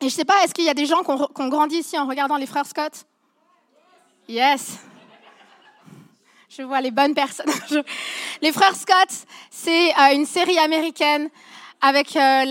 Et 0.00 0.08
je 0.08 0.14
sais 0.14 0.24
pas, 0.24 0.42
est-ce 0.42 0.52
qu'il 0.52 0.64
y 0.64 0.68
a 0.68 0.74
des 0.74 0.86
gens 0.86 1.04
qui 1.04 1.10
ont, 1.12 1.48
grandi 1.48 1.76
ici 1.76 1.96
en 1.96 2.08
regardant 2.08 2.36
les 2.36 2.46
frères 2.46 2.66
Scott? 2.66 3.06
Yes. 4.28 4.78
Je 6.48 6.62
vois 6.62 6.80
les 6.80 6.90
bonnes 6.90 7.14
personnes. 7.14 7.46
Les 8.42 8.52
frères 8.52 8.76
Scott, 8.76 9.08
c'est 9.50 9.90
euh, 9.90 10.14
une 10.14 10.26
série 10.26 10.58
américaine 10.58 11.30
avec 11.84 12.16
euh, 12.16 12.46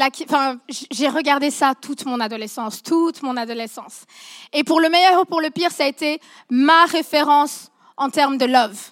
j'ai 0.91 1.09
regardé 1.09 1.49
ça 1.49 1.73
toute 1.73 2.05
mon 2.05 2.19
adolescence, 2.19 2.83
toute 2.83 3.23
mon 3.23 3.35
adolescence. 3.35 4.05
Et 4.53 4.63
pour 4.63 4.79
le 4.79 4.89
meilleur 4.89 5.21
ou 5.21 5.25
pour 5.25 5.41
le 5.41 5.49
pire, 5.49 5.71
ça 5.71 5.85
a 5.85 5.87
été 5.87 6.21
ma 6.51 6.85
référence 6.85 7.71
en 7.97 8.11
termes 8.11 8.37
de 8.37 8.45
love. 8.45 8.91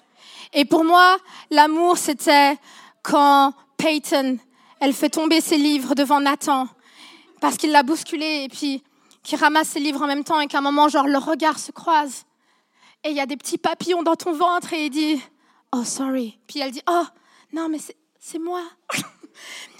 Et 0.52 0.64
pour 0.64 0.82
moi, 0.82 1.16
l'amour, 1.52 1.96
c'était 1.96 2.58
quand 3.04 3.54
Peyton, 3.76 4.36
elle 4.80 4.92
fait 4.92 5.10
tomber 5.10 5.40
ses 5.40 5.56
livres 5.56 5.94
devant 5.94 6.18
Nathan 6.18 6.66
parce 7.40 7.56
qu'il 7.56 7.70
l'a 7.70 7.84
bousculé 7.84 8.42
et 8.42 8.48
puis 8.48 8.82
qui 9.22 9.36
ramasse 9.36 9.68
ses 9.68 9.80
livres 9.80 10.02
en 10.02 10.08
même 10.08 10.24
temps 10.24 10.40
et 10.40 10.48
qu'à 10.48 10.58
un 10.58 10.62
moment, 10.62 10.88
genre, 10.88 11.06
le 11.06 11.18
regard 11.18 11.60
se 11.60 11.70
croise. 11.70 12.24
Et 13.04 13.10
il 13.10 13.16
y 13.16 13.20
a 13.20 13.26
des 13.26 13.36
petits 13.36 13.58
papillons 13.58 14.02
dans 14.02 14.16
ton 14.16 14.32
ventre 14.32 14.72
et 14.72 14.86
il 14.86 14.90
dit, 14.90 15.22
oh, 15.70 15.84
sorry. 15.84 16.40
Puis 16.48 16.58
elle 16.58 16.72
dit, 16.72 16.82
oh, 16.90 17.04
non, 17.52 17.68
mais 17.68 17.78
c'est 18.18 18.40
moi. 18.40 18.62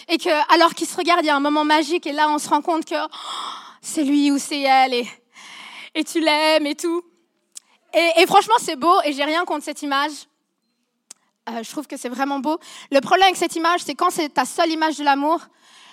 Et 0.08 0.18
que, 0.18 0.54
alors 0.54 0.74
qu'ils 0.74 0.86
se 0.86 0.96
regardent, 0.96 1.24
il 1.24 1.28
y 1.28 1.30
a 1.30 1.36
un 1.36 1.40
moment 1.40 1.64
magique 1.64 2.06
et 2.06 2.12
là, 2.12 2.28
on 2.28 2.38
se 2.38 2.48
rend 2.48 2.62
compte 2.62 2.84
que 2.84 2.94
oh, 2.94 3.08
c'est 3.80 4.04
lui 4.04 4.30
ou 4.30 4.38
c'est 4.38 4.60
elle 4.60 4.94
et, 4.94 5.08
et 5.94 6.04
tu 6.04 6.20
l'aimes 6.20 6.66
et 6.66 6.74
tout. 6.74 7.02
Et, 7.94 8.26
franchement, 8.26 8.54
c'est 8.58 8.76
beau 8.76 8.94
et 9.04 9.12
j'ai 9.12 9.24
rien 9.24 9.44
contre 9.44 9.64
cette 9.64 9.82
image. 9.82 10.12
Euh, 11.50 11.62
je 11.62 11.70
trouve 11.70 11.86
que 11.86 11.98
c'est 11.98 12.08
vraiment 12.08 12.38
beau. 12.38 12.58
Le 12.90 13.00
problème 13.00 13.26
avec 13.26 13.36
cette 13.36 13.54
image, 13.54 13.80
c'est 13.82 13.94
quand 13.94 14.10
c'est 14.10 14.30
ta 14.30 14.46
seule 14.46 14.70
image 14.70 14.96
de 14.96 15.04
l'amour, 15.04 15.40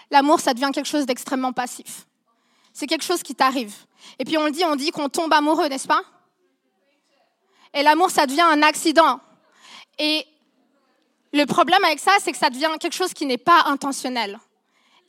l'amour, 0.09 0.39
ça 0.39 0.53
devient 0.53 0.69
quelque 0.73 0.87
chose 0.87 1.05
d'extrêmement 1.05 1.51
passif. 1.51 2.05
C'est 2.71 2.87
quelque 2.87 3.03
chose 3.03 3.21
qui 3.21 3.35
t'arrive. 3.35 3.73
Et 4.17 4.23
puis 4.23 4.37
on 4.37 4.45
le 4.45 4.51
dit, 4.51 4.63
on 4.63 4.77
dit 4.77 4.91
qu'on 4.91 5.09
tombe 5.09 5.33
amoureux, 5.33 5.67
n'est-ce 5.67 5.87
pas? 5.87 6.01
Et 7.73 7.83
l'amour, 7.83 8.11
ça 8.11 8.25
devient 8.25 8.41
un 8.41 8.61
accident. 8.61 9.19
Et 9.97 10.25
le 11.39 11.45
problème 11.45 11.83
avec 11.85 11.99
ça, 11.99 12.11
c'est 12.19 12.31
que 12.31 12.37
ça 12.37 12.49
devient 12.49 12.69
quelque 12.79 12.93
chose 12.93 13.13
qui 13.13 13.25
n'est 13.25 13.37
pas 13.37 13.63
intentionnel. 13.65 14.37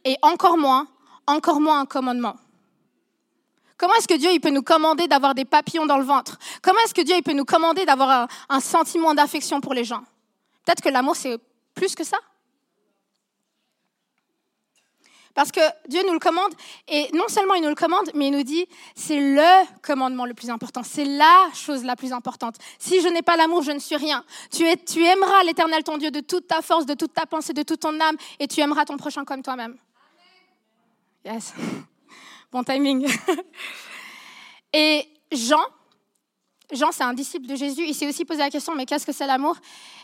Et 0.04 0.16
encore 0.22 0.56
moins, 0.56 0.86
encore 1.26 1.60
moins 1.60 1.80
un 1.80 1.86
commandement. 1.86 2.36
Comment 3.76 3.94
est-ce 3.94 4.06
que 4.06 4.14
Dieu 4.14 4.30
peut 4.40 4.50
nous 4.50 4.62
commander 4.62 5.08
d'avoir 5.08 5.34
des 5.34 5.44
papillons 5.44 5.86
dans 5.86 5.98
le 5.98 6.04
ventre? 6.04 6.38
Comment 6.62 6.78
est-ce 6.84 6.94
que 6.94 7.00
Dieu 7.00 7.16
peut 7.24 7.32
nous 7.32 7.44
commander 7.44 7.84
d'avoir 7.84 8.10
un, 8.10 8.28
un 8.48 8.60
sentiment 8.60 9.12
d'affection 9.14 9.60
pour 9.60 9.74
les 9.74 9.84
gens? 9.84 10.02
Peut-être 10.64 10.82
que 10.82 10.88
l'amour, 10.88 11.16
c'est 11.16 11.38
plus 11.74 11.94
que 11.94 12.04
ça. 12.04 12.18
Parce 15.40 15.52
que 15.52 15.88
Dieu 15.88 16.02
nous 16.06 16.12
le 16.12 16.18
commande, 16.18 16.52
et 16.86 17.08
non 17.14 17.28
seulement 17.28 17.54
il 17.54 17.62
nous 17.62 17.70
le 17.70 17.74
commande, 17.74 18.10
mais 18.12 18.26
il 18.26 18.30
nous 18.30 18.42
dit, 18.42 18.66
c'est 18.94 19.18
le 19.18 19.64
commandement 19.80 20.26
le 20.26 20.34
plus 20.34 20.50
important, 20.50 20.82
c'est 20.82 21.06
la 21.06 21.48
chose 21.54 21.82
la 21.82 21.96
plus 21.96 22.12
importante. 22.12 22.56
Si 22.78 23.00
je 23.00 23.08
n'ai 23.08 23.22
pas 23.22 23.38
l'amour, 23.38 23.62
je 23.62 23.70
ne 23.70 23.78
suis 23.78 23.96
rien. 23.96 24.22
Tu, 24.50 24.64
aimeras 25.02 25.42
l'Éternel 25.44 25.82
ton 25.82 25.96
Dieu 25.96 26.10
de 26.10 26.20
toute 26.20 26.46
ta 26.46 26.60
force, 26.60 26.84
de 26.84 26.92
toute 26.92 27.14
ta 27.14 27.24
pensée, 27.24 27.54
de 27.54 27.62
toute 27.62 27.80
ton 27.80 27.98
âme, 28.00 28.18
et 28.38 28.48
tu 28.48 28.60
aimeras 28.60 28.84
ton 28.84 28.98
prochain 28.98 29.24
comme 29.24 29.42
toi-même. 29.42 29.78
Yes. 31.24 31.54
Bon 32.52 32.62
timing. 32.62 33.10
Et 34.74 35.08
Jean, 35.32 35.64
Jean, 36.70 36.92
c'est 36.92 37.04
un 37.04 37.14
disciple 37.14 37.46
de 37.46 37.54
Jésus, 37.54 37.84
il 37.86 37.94
s'est 37.94 38.06
aussi 38.06 38.26
posé 38.26 38.40
la 38.40 38.50
question, 38.50 38.74
mais 38.74 38.84
qu'est-ce 38.84 39.06
que 39.06 39.12
c'est 39.12 39.26
l'amour? 39.26 39.56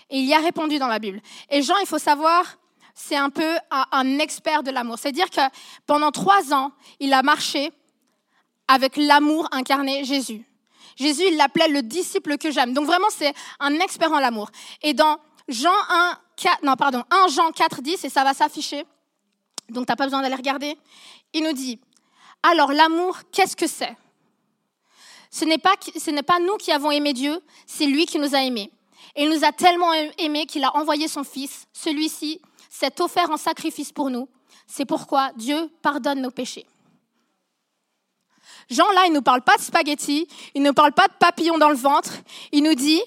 Et 0.09 0.17
il 0.17 0.25
y 0.25 0.33
a 0.33 0.39
répondu 0.39 0.79
dans 0.79 0.89
la 0.89 0.99
Bible. 0.99 1.21
Et 1.51 1.61
Jean, 1.61 1.77
il 1.83 1.87
faut 1.87 1.99
savoir, 1.99 2.57
c'est 2.99 3.15
un 3.15 3.29
peu 3.29 3.57
un, 3.71 4.19
expert 4.19 4.63
de 4.63 4.71
l'amour. 4.71 4.99
C'est-à-dire 4.99 5.29
que 5.29 5.43
pendant 5.87 6.11
trois 6.11 6.55
ans, 6.55 6.73
il 6.99 7.13
a 7.13 7.23
marché 7.23 7.71
avec 8.67 8.97
l'amour 8.97 9.47
incarné 9.53 10.03
Jésus. 10.03 10.45
Jésus, 10.97 11.25
il 11.29 11.37
l'appelait 11.37 11.69
le 11.69 11.83
disciple 11.83 12.39
que 12.39 12.51
j'aime. 12.51 12.73
Donc 12.73 12.87
vraiment, 12.87 13.07
c'est 13.11 13.35
un 13.61 13.75
expert 13.81 14.11
en 14.11 14.19
l'amour. 14.19 14.51
Et 14.83 14.95
dans 14.95 15.19
Jean 15.47 15.75
1, 15.91 16.19
4, 16.37 16.65
non, 16.65 16.75
pardon, 16.75 17.05
1 17.11 17.29
Jean 17.29 17.53
4, 17.53 17.83
10, 17.83 18.05
et 18.07 18.09
ça 18.09 18.25
va 18.25 18.33
s'afficher, 18.33 18.87
donc 19.69 19.85
tu 19.85 19.93
n'as 19.93 19.97
pas 19.97 20.05
besoin 20.05 20.23
d'aller 20.23 20.35
regarder, 20.35 20.79
il 21.35 21.45
nous 21.45 21.53
dit, 21.53 21.79
alors 22.43 22.73
l'amour, 22.73 23.19
qu'est-ce 23.31 23.57
que 23.57 23.67
c'est? 23.67 23.95
Ce 25.31 25.45
n'est 25.45 25.59
pas, 25.59 25.75
ce 25.97 26.11
n'est 26.11 26.23
pas 26.23 26.41
nous 26.41 26.57
qui 26.57 26.73
avons 26.73 26.91
aimé 26.91 27.13
Dieu, 27.13 27.43
c'est 27.67 27.87
lui 27.87 28.07
qui 28.07 28.19
nous 28.19 28.35
a 28.35 28.43
aimés. 28.43 28.73
Et 29.15 29.25
il 29.25 29.29
nous 29.29 29.45
a 29.45 29.53
tellement 29.53 29.93
aimés 30.19 30.47
qu'il 30.47 30.65
a 30.65 30.75
envoyé 30.77 31.09
son 31.09 31.25
Fils. 31.25 31.67
Celui-ci 31.73 32.41
s'est 32.77 33.01
offert 33.01 33.31
en 33.31 33.37
sacrifice 33.37 33.91
pour 33.91 34.11
nous. 34.11 34.29
C'est 34.67 34.85
pourquoi 34.85 35.33
Dieu 35.37 35.71
pardonne 35.81 36.21
nos 36.21 36.31
péchés. 36.31 36.67
Jean, 38.69 38.91
là, 38.93 39.07
il 39.07 39.11
ne 39.11 39.17
nous 39.17 39.23
parle 39.23 39.43
pas 39.43 39.57
de 39.57 39.63
spaghettis, 39.63 40.27
il 40.55 40.63
ne 40.63 40.69
nous 40.69 40.75
parle 40.75 40.93
pas 40.93 41.09
de 41.09 41.15
papillons 41.15 41.57
dans 41.57 41.71
le 41.71 41.77
ventre. 41.77 42.13
Il 42.53 42.65
nous 42.65 42.75
dit, 42.75 43.01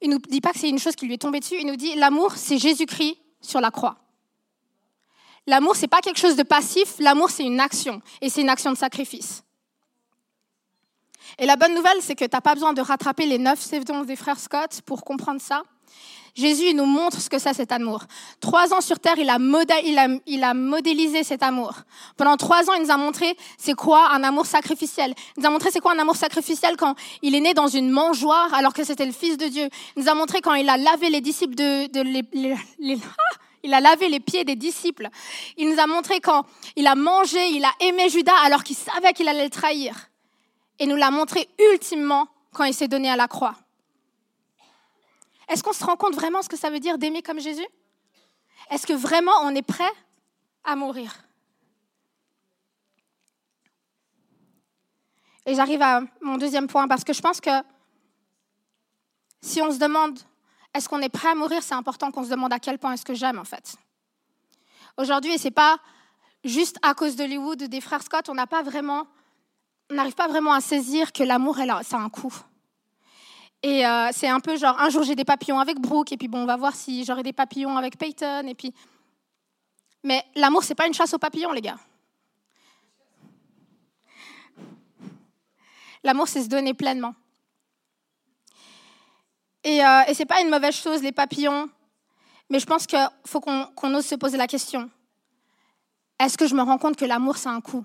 il 0.00 0.10
nous 0.10 0.18
dit 0.18 0.40
pas 0.40 0.52
que 0.52 0.58
c'est 0.58 0.68
une 0.68 0.78
chose 0.78 0.94
qui 0.94 1.06
lui 1.06 1.14
est 1.14 1.18
tombée 1.18 1.40
dessus, 1.40 1.56
il 1.58 1.66
nous 1.66 1.76
dit 1.76 1.94
l'amour, 1.96 2.34
c'est 2.36 2.58
Jésus-Christ 2.58 3.18
sur 3.40 3.60
la 3.60 3.70
croix. 3.70 3.96
L'amour, 5.46 5.74
c'est 5.74 5.88
pas 5.88 6.00
quelque 6.00 6.20
chose 6.20 6.36
de 6.36 6.42
passif, 6.42 6.94
l'amour, 6.98 7.30
c'est 7.30 7.44
une 7.44 7.60
action, 7.60 8.00
et 8.20 8.28
c'est 8.28 8.42
une 8.42 8.50
action 8.50 8.70
de 8.70 8.76
sacrifice. 8.76 9.42
Et 11.38 11.46
la 11.46 11.56
bonne 11.56 11.74
nouvelle, 11.74 12.02
c'est 12.02 12.14
que 12.14 12.24
tu 12.24 12.30
n'as 12.32 12.40
pas 12.40 12.54
besoin 12.54 12.72
de 12.72 12.82
rattraper 12.82 13.26
les 13.26 13.38
neuf 13.38 13.60
saisons 13.60 14.04
des 14.04 14.16
frères 14.16 14.38
Scott 14.38 14.82
pour 14.82 15.04
comprendre 15.04 15.40
ça. 15.40 15.62
Jésus 16.34 16.70
il 16.70 16.76
nous 16.76 16.86
montre 16.86 17.20
ce 17.20 17.28
que 17.28 17.38
c'est 17.38 17.52
cet 17.54 17.72
amour. 17.72 18.02
Trois 18.40 18.72
ans 18.72 18.80
sur 18.80 18.98
terre, 18.98 19.18
il 19.18 19.28
a, 19.28 19.38
il, 20.26 20.44
a, 20.44 20.54
modélisé 20.54 21.24
cet 21.24 21.42
amour. 21.42 21.74
Pendant 22.16 22.36
trois 22.36 22.68
ans, 22.70 22.74
il 22.74 22.82
nous 22.82 22.90
a 22.90 22.96
montré 22.96 23.36
c'est 23.58 23.74
quoi 23.74 24.10
un 24.12 24.22
amour 24.22 24.46
sacrificiel. 24.46 25.14
Il 25.36 25.42
nous 25.42 25.46
a 25.46 25.50
montré 25.50 25.70
c'est 25.70 25.80
quoi 25.80 25.92
un 25.92 25.98
amour 25.98 26.16
sacrificiel 26.16 26.76
quand 26.76 26.94
il 27.22 27.34
est 27.34 27.40
né 27.40 27.54
dans 27.54 27.68
une 27.68 27.90
mangeoire 27.90 28.52
alors 28.54 28.72
que 28.72 28.84
c'était 28.84 29.06
le 29.06 29.12
Fils 29.12 29.36
de 29.36 29.46
Dieu. 29.46 29.68
Il 29.96 30.02
nous 30.02 30.08
a 30.08 30.14
montré 30.14 30.40
quand 30.40 30.54
il 30.54 30.68
a 30.68 30.76
lavé 30.76 31.10
les 31.10 31.20
disciples 31.20 31.54
de, 31.54 32.02
les, 32.02 32.52
ah, 32.52 33.36
il 33.62 33.74
a 33.74 33.80
lavé 33.80 34.08
les 34.08 34.20
pieds 34.20 34.44
des 34.44 34.56
disciples. 34.56 35.08
Il 35.56 35.70
nous 35.70 35.80
a 35.80 35.86
montré 35.86 36.20
quand 36.20 36.44
il 36.76 36.86
a 36.86 36.94
mangé, 36.94 37.48
il 37.48 37.64
a 37.64 37.72
aimé 37.80 38.08
Judas 38.08 38.36
alors 38.44 38.62
qu'il 38.62 38.76
savait 38.76 39.12
qu'il 39.12 39.28
allait 39.28 39.44
le 39.44 39.50
trahir 39.50 40.10
et 40.80 40.86
nous 40.86 40.96
l'a 40.96 41.10
montré 41.10 41.48
ultimement 41.72 42.26
quand 42.52 42.64
il 42.64 42.74
s'est 42.74 42.88
donné 42.88 43.08
à 43.10 43.16
la 43.16 43.28
croix. 43.28 43.54
Est-ce 45.50 45.62
qu'on 45.62 45.72
se 45.72 45.84
rend 45.84 45.96
compte 45.96 46.14
vraiment 46.14 46.42
ce 46.42 46.48
que 46.48 46.56
ça 46.56 46.70
veut 46.70 46.80
dire 46.80 46.96
d'aimer 46.96 47.22
comme 47.22 47.40
Jésus? 47.40 47.66
Est-ce 48.70 48.86
que 48.86 48.92
vraiment 48.92 49.32
on 49.42 49.54
est 49.54 49.62
prêt 49.62 49.90
à 50.64 50.76
mourir? 50.76 51.12
Et 55.46 55.54
j'arrive 55.54 55.82
à 55.82 56.02
mon 56.20 56.36
deuxième 56.38 56.68
point 56.68 56.86
parce 56.86 57.02
que 57.02 57.12
je 57.12 57.20
pense 57.20 57.40
que 57.40 57.50
si 59.42 59.60
on 59.60 59.72
se 59.72 59.78
demande 59.78 60.18
est-ce 60.72 60.88
qu'on 60.88 61.00
est 61.00 61.08
prêt 61.08 61.28
à 61.28 61.34
mourir, 61.34 61.62
c'est 61.62 61.74
important 61.74 62.12
qu'on 62.12 62.24
se 62.24 62.30
demande 62.30 62.52
à 62.52 62.60
quel 62.60 62.78
point 62.78 62.92
est-ce 62.92 63.04
que 63.04 63.14
j'aime 63.14 63.38
en 63.38 63.44
fait. 63.44 63.74
Aujourd'hui, 64.96 65.32
et 65.32 65.38
c'est 65.38 65.50
pas 65.50 65.78
juste 66.44 66.78
à 66.82 66.94
cause 66.94 67.16
d'Hollywood, 67.16 67.64
des 67.64 67.80
frères 67.80 68.02
Scott, 68.02 68.28
on 68.28 68.34
n'a 68.34 68.46
pas 68.46 68.62
vraiment 68.62 69.08
on 69.90 69.94
n'arrive 69.94 70.14
pas 70.14 70.28
vraiment 70.28 70.52
à 70.52 70.60
saisir 70.60 71.12
que 71.12 71.24
l'amour, 71.24 71.56
ça 71.82 71.96
a 71.96 72.00
un 72.00 72.08
coût. 72.08 72.32
Et 73.62 73.86
euh, 73.86 74.08
c'est 74.12 74.28
un 74.28 74.40
peu 74.40 74.56
genre, 74.56 74.78
un 74.80 74.88
jour 74.88 75.02
j'ai 75.02 75.14
des 75.14 75.24
papillons 75.24 75.58
avec 75.58 75.78
Brooke, 75.78 76.12
et 76.12 76.16
puis 76.16 76.28
bon, 76.28 76.42
on 76.42 76.46
va 76.46 76.56
voir 76.56 76.74
si 76.74 77.04
j'aurai 77.04 77.22
des 77.22 77.32
papillons 77.32 77.76
avec 77.76 77.98
Peyton, 77.98 78.46
et 78.46 78.54
puis... 78.54 78.72
Mais 80.02 80.24
l'amour, 80.34 80.64
c'est 80.64 80.74
pas 80.74 80.86
une 80.86 80.94
chasse 80.94 81.12
aux 81.12 81.18
papillons, 81.18 81.52
les 81.52 81.60
gars. 81.60 81.78
L'amour, 86.02 86.26
c'est 86.26 86.42
se 86.42 86.48
donner 86.48 86.72
pleinement. 86.72 87.14
Et, 89.62 89.84
euh, 89.84 90.02
et 90.08 90.14
ce 90.14 90.20
n'est 90.20 90.26
pas 90.26 90.40
une 90.40 90.48
mauvaise 90.48 90.74
chose, 90.74 91.02
les 91.02 91.12
papillons, 91.12 91.68
mais 92.48 92.60
je 92.60 92.66
pense 92.66 92.86
qu'il 92.86 93.08
faut 93.26 93.40
qu'on 93.40 93.94
ose 93.94 94.06
se 94.06 94.14
poser 94.14 94.38
la 94.38 94.46
question. 94.46 94.90
Est-ce 96.18 96.38
que 96.38 96.46
je 96.46 96.54
me 96.54 96.62
rends 96.62 96.78
compte 96.78 96.96
que 96.96 97.04
l'amour, 97.04 97.36
c'est 97.36 97.48
un 97.50 97.60
coût 97.60 97.84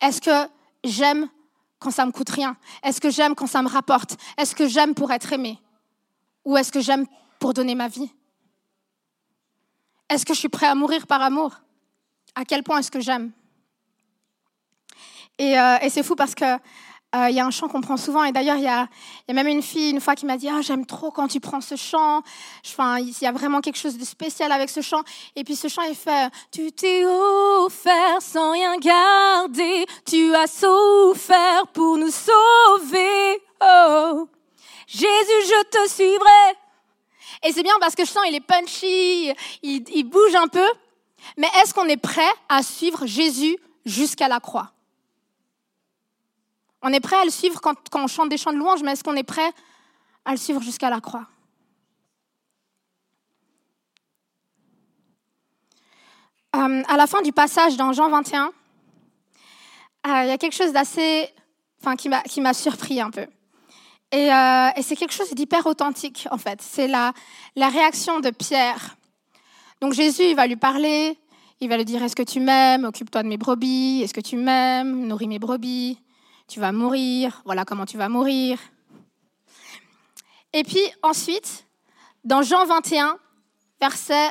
Est-ce 0.00 0.22
que 0.22 0.50
j'aime 0.82 1.28
quand 1.80 1.90
ça 1.90 2.06
me 2.06 2.12
coûte 2.12 2.30
rien? 2.30 2.56
Est-ce 2.84 3.00
que 3.00 3.10
j'aime 3.10 3.34
quand 3.34 3.48
ça 3.48 3.62
me 3.62 3.68
rapporte? 3.68 4.16
Est-ce 4.36 4.54
que 4.54 4.68
j'aime 4.68 4.94
pour 4.94 5.10
être 5.10 5.32
aimé 5.32 5.58
Ou 6.44 6.56
est-ce 6.56 6.70
que 6.70 6.80
j'aime 6.80 7.06
pour 7.40 7.54
donner 7.54 7.74
ma 7.74 7.88
vie? 7.88 8.10
Est-ce 10.08 10.24
que 10.24 10.34
je 10.34 10.38
suis 10.38 10.48
prêt 10.48 10.66
à 10.66 10.74
mourir 10.74 11.06
par 11.06 11.22
amour? 11.22 11.52
À 12.34 12.44
quel 12.44 12.62
point 12.62 12.78
est-ce 12.78 12.90
que 12.90 13.00
j'aime? 13.00 13.32
Et, 15.38 15.58
euh, 15.58 15.78
et 15.80 15.88
c'est 15.88 16.02
fou 16.02 16.14
parce 16.14 16.34
que 16.34 16.58
Euh, 17.16 17.28
il 17.28 17.34
y 17.34 17.40
a 17.40 17.46
un 17.46 17.50
chant 17.50 17.66
qu'on 17.66 17.80
prend 17.80 17.96
souvent, 17.96 18.22
et 18.22 18.30
d'ailleurs, 18.30 18.56
il 18.56 18.62
y 18.62 18.68
a, 18.68 18.86
y 19.26 19.32
a, 19.32 19.34
même 19.34 19.48
une 19.48 19.62
fille, 19.62 19.90
une 19.90 20.00
fois, 20.00 20.14
qui 20.14 20.26
m'a 20.26 20.36
dit 20.36 20.48
ah, 20.48 20.60
J'aime 20.62 20.86
trop 20.86 21.10
quand 21.10 21.26
tu 21.26 21.40
prends 21.40 21.60
ce 21.60 21.74
chant. 21.74 22.22
Enfin, 22.64 23.00
il 23.00 23.12
y 23.20 23.26
a 23.26 23.32
vraiment 23.32 23.60
quelque 23.60 23.78
chose 23.78 23.98
de 23.98 24.04
spécial 24.04 24.52
avec 24.52 24.70
ce 24.70 24.80
chant. 24.80 25.02
Et 25.34 25.42
puis 25.42 25.56
ce 25.56 25.66
chant, 25.66 25.82
il 25.82 25.96
fait 25.96 26.30
Tu 26.52 26.70
t'es 26.70 27.04
offert 27.04 28.20
sans 28.20 28.52
rien 28.52 28.76
garder, 28.78 29.86
tu 30.06 30.32
as 30.36 30.46
souffert 30.46 31.66
pour 31.72 31.98
nous 31.98 32.12
sauver. 32.12 33.42
Oh, 33.60 34.28
Jésus, 34.86 35.08
je 35.08 35.64
te 35.64 35.90
suivrai. 35.90 36.56
Et 37.44 37.52
c'est 37.52 37.64
bien 37.64 37.74
parce 37.80 37.96
que 37.96 38.04
je 38.04 38.10
sens, 38.10 38.22
il 38.28 38.36
est 38.36 38.40
punchy, 38.40 39.32
il, 39.62 39.84
il 39.88 40.04
bouge 40.04 40.34
un 40.36 40.46
peu. 40.46 40.66
Mais 41.36 41.48
est-ce 41.60 41.74
qu'on 41.74 41.86
est 41.86 41.96
prêt 41.96 42.22
à 42.48 42.62
suivre 42.62 43.04
Jésus 43.06 43.56
jusqu'à 43.84 44.28
la 44.28 44.38
croix? 44.38 44.72
On 46.82 46.92
est 46.92 47.00
prêt 47.00 47.16
à 47.16 47.24
le 47.24 47.30
suivre 47.30 47.60
quand, 47.60 47.76
on 47.94 48.06
chante 48.06 48.28
des 48.28 48.38
chants 48.38 48.52
de 48.52 48.58
louange, 48.58 48.82
mais 48.82 48.92
est-ce 48.92 49.04
qu'on 49.04 49.16
est 49.16 49.22
prêt 49.22 49.52
à 50.24 50.32
le 50.32 50.36
suivre 50.36 50.62
jusqu'à 50.62 50.90
la 50.90 51.00
croix? 51.00 51.26
Euh, 56.56 56.82
À 56.88 56.96
la 56.96 57.06
fin 57.06 57.22
du 57.22 57.32
passage 57.32 57.76
dans 57.76 57.92
Jean 57.92 58.08
21, 58.08 58.46
euh, 58.46 58.50
il 60.04 60.28
y 60.28 60.32
a 60.32 60.38
quelque 60.38 60.56
chose 60.56 60.72
d'assez, 60.72 61.28
enfin, 61.80 61.96
qui 61.96 62.40
m'a 62.40 62.54
surpris 62.54 63.00
un 63.00 63.10
peu. 63.10 63.26
Euh, 64.12 64.68
et, 64.76 64.82
c'est 64.82 64.96
quelque 64.96 65.12
chose 65.12 65.32
d'hyper 65.32 65.66
authentique, 65.66 66.26
en 66.30 66.38
fait. 66.38 66.60
C'est 66.62 66.88
la, 66.88 67.12
la 67.54 67.68
réaction 67.68 68.20
de 68.20 68.30
Pierre. 68.30 68.96
Donc 69.80 69.92
Jésus, 69.92 70.24
il 70.24 70.34
va 70.34 70.46
lui 70.46 70.56
parler, 70.56 71.16
il 71.60 71.68
va 71.68 71.76
lui 71.76 71.84
dire, 71.84 72.02
est-ce 72.02 72.16
que 72.16 72.22
tu 72.22 72.40
m'aimes? 72.40 72.84
Occupe-toi 72.84 73.22
de 73.22 73.28
mes 73.28 73.36
brebis. 73.36 74.00
Est-ce 74.02 74.12
que 74.12 74.20
tu 74.20 74.36
m'aimes? 74.36 75.06
Nourris 75.06 75.28
mes 75.28 75.38
brebis 75.38 75.98
tu 76.50 76.58
vas 76.58 76.72
mourir, 76.72 77.42
voilà 77.44 77.64
comment 77.64 77.86
tu 77.86 77.96
vas 77.96 78.08
mourir. 78.08 78.58
Et 80.52 80.64
puis 80.64 80.82
ensuite, 81.02 81.64
dans 82.24 82.42
Jean 82.42 82.66
21, 82.66 83.18
verset 83.80 84.30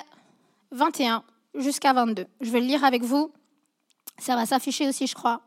21 0.71 1.23
jusqu'à 1.55 1.93
22, 1.93 2.27
je 2.41 2.51
vais 2.51 2.59
le 2.59 2.67
lire 2.67 2.83
avec 2.83 3.03
vous, 3.03 3.31
ça 4.17 4.35
va 4.35 4.45
s'afficher 4.45 4.87
aussi, 4.87 5.07
je 5.07 5.15
crois. 5.15 5.41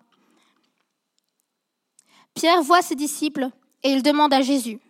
Pierre 2.32 2.62
voit 2.62 2.80
ses 2.80 2.94
disciples 2.94 3.50
et 3.82 3.90
il 3.90 4.02
demande 4.02 4.32
à 4.32 4.40
Jésus, 4.40 4.80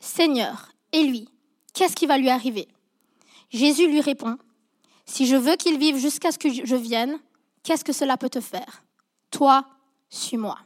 Seigneur, 0.00 0.70
et 0.92 1.02
lui, 1.02 1.28
qu'est-ce 1.74 1.96
qui 1.96 2.06
va 2.06 2.18
lui 2.18 2.30
arriver? 2.30 2.68
Jésus 3.50 3.88
lui 3.88 4.00
répond, 4.00 4.38
Si 5.06 5.26
je 5.26 5.34
veux 5.34 5.56
qu'il 5.56 5.76
vive 5.76 5.96
jusqu'à 5.96 6.30
ce 6.30 6.38
que 6.38 6.48
je 6.52 6.76
vienne, 6.76 7.18
qu'est-ce 7.64 7.84
que 7.84 7.92
cela 7.92 8.16
peut 8.16 8.30
te 8.30 8.40
faire? 8.40 8.84
Toi, 9.32 9.66
suis-moi. 10.08 10.56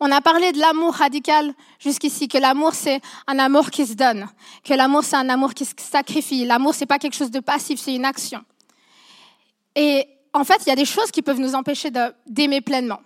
On 0.00 0.10
a 0.10 0.20
parlé 0.20 0.52
de 0.52 0.58
l'amour 0.58 0.94
radical 0.94 1.54
jusqu'ici, 1.78 2.28
que 2.28 2.38
l'amour 2.38 2.74
c'est 2.74 3.00
un 3.26 3.38
amour 3.38 3.70
qui 3.70 3.86
se 3.86 3.94
donne, 3.94 4.28
que 4.64 4.74
l'amour 4.74 5.04
c'est 5.04 5.16
un 5.16 5.28
amour 5.28 5.54
qui 5.54 5.64
se 5.64 5.74
sacrifie. 5.76 6.44
L'amour 6.44 6.74
c'est 6.74 6.86
pas 6.86 6.98
quelque 6.98 7.16
chose 7.16 7.30
de 7.30 7.40
passif, 7.40 7.80
c'est 7.80 7.94
une 7.94 8.04
action. 8.04 8.44
Et 9.76 10.06
en 10.32 10.44
fait, 10.44 10.62
il 10.66 10.68
y 10.68 10.72
a 10.72 10.76
des 10.76 10.84
choses 10.84 11.10
qui 11.10 11.22
peuvent 11.22 11.40
nous 11.40 11.54
empêcher 11.54 11.90
d'aimer 12.26 12.60
pleinement. 12.60 13.00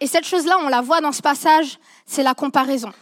Et 0.00 0.06
cette 0.06 0.24
chose-là, 0.24 0.56
on 0.60 0.68
la 0.68 0.80
voit 0.80 1.00
dans 1.00 1.12
ce 1.12 1.22
passage, 1.22 1.78
c'est 2.06 2.22
la 2.22 2.34
comparaison. 2.34 2.92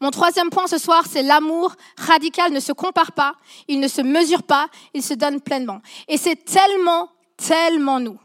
Mon 0.00 0.10
troisième 0.10 0.50
point 0.50 0.66
ce 0.66 0.78
soir, 0.78 1.04
c'est 1.08 1.22
l'amour 1.22 1.74
radical 1.96 2.52
ne 2.52 2.60
se 2.60 2.72
compare 2.72 3.12
pas, 3.12 3.34
il 3.66 3.80
ne 3.80 3.88
se 3.88 4.00
mesure 4.00 4.42
pas, 4.42 4.68
il 4.94 5.02
se 5.02 5.14
donne 5.14 5.40
pleinement. 5.40 5.80
Et 6.06 6.16
c'est 6.16 6.36
tellement, 6.44 7.10
tellement 7.36 8.00
nous. 8.00 8.18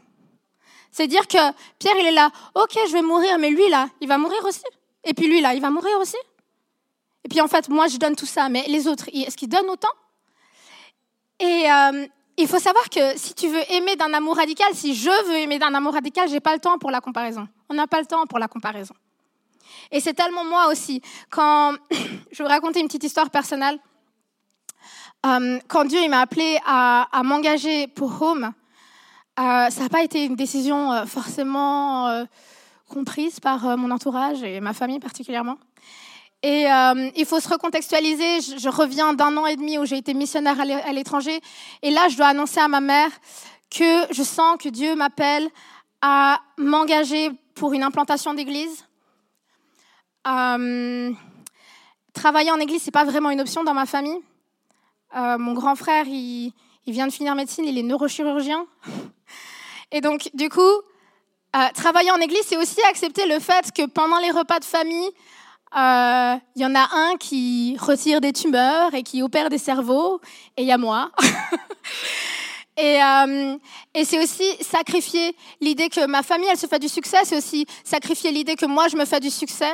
C'est 0.96 1.08
dire 1.08 1.26
que 1.26 1.38
Pierre, 1.80 1.96
il 1.98 2.06
est 2.06 2.12
là, 2.12 2.30
ok, 2.54 2.78
je 2.86 2.92
vais 2.92 3.02
mourir, 3.02 3.36
mais 3.40 3.50
lui, 3.50 3.68
là, 3.68 3.88
il 4.00 4.06
va 4.06 4.16
mourir 4.16 4.44
aussi. 4.44 4.62
Et 5.02 5.12
puis 5.12 5.26
lui, 5.26 5.40
là, 5.40 5.52
il 5.52 5.60
va 5.60 5.68
mourir 5.68 5.98
aussi. 5.98 6.16
Et 7.24 7.28
puis 7.28 7.40
en 7.40 7.48
fait, 7.48 7.68
moi, 7.68 7.88
je 7.88 7.96
donne 7.96 8.14
tout 8.14 8.26
ça, 8.26 8.48
mais 8.48 8.62
les 8.68 8.86
autres, 8.86 9.08
est-ce 9.12 9.36
qu'ils 9.36 9.48
donnent 9.48 9.68
autant? 9.68 9.90
Et 11.40 11.68
euh, 11.68 12.06
il 12.36 12.46
faut 12.46 12.60
savoir 12.60 12.88
que 12.88 13.18
si 13.18 13.34
tu 13.34 13.48
veux 13.48 13.72
aimer 13.72 13.96
d'un 13.96 14.14
amour 14.14 14.36
radical, 14.36 14.68
si 14.72 14.94
je 14.94 15.10
veux 15.26 15.38
aimer 15.38 15.58
d'un 15.58 15.74
amour 15.74 15.94
radical, 15.94 16.28
j'ai 16.28 16.38
pas 16.38 16.54
le 16.54 16.60
temps 16.60 16.78
pour 16.78 16.92
la 16.92 17.00
comparaison. 17.00 17.48
On 17.68 17.74
n'a 17.74 17.88
pas 17.88 17.98
le 17.98 18.06
temps 18.06 18.24
pour 18.26 18.38
la 18.38 18.46
comparaison. 18.46 18.94
Et 19.90 19.98
c'est 19.98 20.14
tellement 20.14 20.44
moi 20.44 20.68
aussi. 20.68 21.02
Quand 21.28 21.74
je 21.90 22.38
vais 22.38 22.44
vous 22.44 22.48
raconter 22.48 22.78
une 22.78 22.86
petite 22.86 23.02
histoire 23.02 23.30
personnelle, 23.30 23.80
euh, 25.26 25.58
quand 25.66 25.86
Dieu 25.86 26.08
m'a 26.08 26.20
appelé 26.20 26.56
à, 26.64 27.08
à 27.10 27.24
m'engager 27.24 27.88
pour 27.88 28.22
Home, 28.22 28.54
ça 29.36 29.80
n'a 29.80 29.88
pas 29.88 30.02
été 30.02 30.24
une 30.24 30.36
décision 30.36 30.92
euh, 30.92 31.06
forcément 31.06 32.08
euh, 32.08 32.24
comprise 32.88 33.40
par 33.40 33.76
mon 33.76 33.90
entourage 33.90 34.42
et 34.42 34.60
ma 34.60 34.72
famille 34.72 35.00
particulièrement. 35.00 35.58
Et 36.42 36.66
il 37.16 37.24
faut 37.24 37.40
se 37.40 37.48
recontextualiser. 37.48 38.42
Je, 38.42 38.68
reviens 38.68 39.14
d'un 39.14 39.34
an 39.38 39.46
et 39.46 39.56
demi 39.56 39.78
où 39.78 39.86
j'ai 39.86 39.96
été 39.96 40.12
missionnaire 40.12 40.60
à 40.60 40.92
l'étranger. 40.92 41.40
Et 41.80 41.90
là, 41.90 42.08
je 42.10 42.18
dois 42.18 42.26
annoncer 42.26 42.60
à 42.60 42.68
ma 42.68 42.82
mère 42.82 43.08
que 43.70 44.12
je 44.12 44.22
sens 44.22 44.58
que 44.58 44.68
Dieu 44.68 44.94
m'appelle 44.94 45.48
à 46.02 46.42
m'engager 46.58 47.30
pour 47.54 47.72
une 47.72 47.82
implantation 47.82 48.34
d'église. 48.34 48.84
travailler 52.12 52.50
en 52.50 52.60
église, 52.60 52.82
c'est 52.82 52.90
pas 52.90 53.04
vraiment 53.04 53.30
une 53.30 53.40
option 53.40 53.64
dans 53.64 53.72
ma 53.72 53.86
famille. 53.86 54.20
mon 55.14 55.54
grand 55.54 55.76
frère, 55.76 56.06
il, 56.06 56.52
il 56.86 56.92
vient 56.92 57.06
de 57.06 57.12
finir 57.12 57.34
médecine, 57.34 57.64
il 57.64 57.78
est 57.78 57.82
neurochirurgien. 57.82 58.66
Et 59.94 60.00
donc, 60.00 60.28
du 60.34 60.48
coup, 60.48 60.60
euh, 60.60 61.68
travailler 61.72 62.10
en 62.10 62.16
église, 62.16 62.42
c'est 62.44 62.56
aussi 62.56 62.82
accepter 62.90 63.28
le 63.28 63.38
fait 63.38 63.70
que 63.72 63.86
pendant 63.86 64.18
les 64.18 64.32
repas 64.32 64.58
de 64.58 64.64
famille, 64.64 65.08
euh, 65.76 66.34
il 66.56 66.62
y 66.62 66.66
en 66.66 66.74
a 66.74 66.88
un 66.92 67.16
qui 67.16 67.76
retire 67.78 68.20
des 68.20 68.32
tumeurs 68.32 68.92
et 68.92 69.04
qui 69.04 69.22
opère 69.22 69.50
des 69.50 69.58
cerveaux, 69.58 70.20
et 70.56 70.62
il 70.62 70.66
y 70.66 70.72
a 70.72 70.78
moi. 70.78 71.12
et, 72.76 73.00
euh, 73.00 73.56
et 73.94 74.04
c'est 74.04 74.20
aussi 74.20 74.44
sacrifier 74.60 75.36
l'idée 75.60 75.88
que 75.88 76.04
ma 76.06 76.24
famille, 76.24 76.48
elle 76.50 76.58
se 76.58 76.66
fait 76.66 76.80
du 76.80 76.88
succès, 76.88 77.18
c'est 77.22 77.36
aussi 77.36 77.64
sacrifier 77.84 78.32
l'idée 78.32 78.56
que 78.56 78.66
moi, 78.66 78.88
je 78.88 78.96
me 78.96 79.04
fais 79.04 79.20
du 79.20 79.30
succès. 79.30 79.72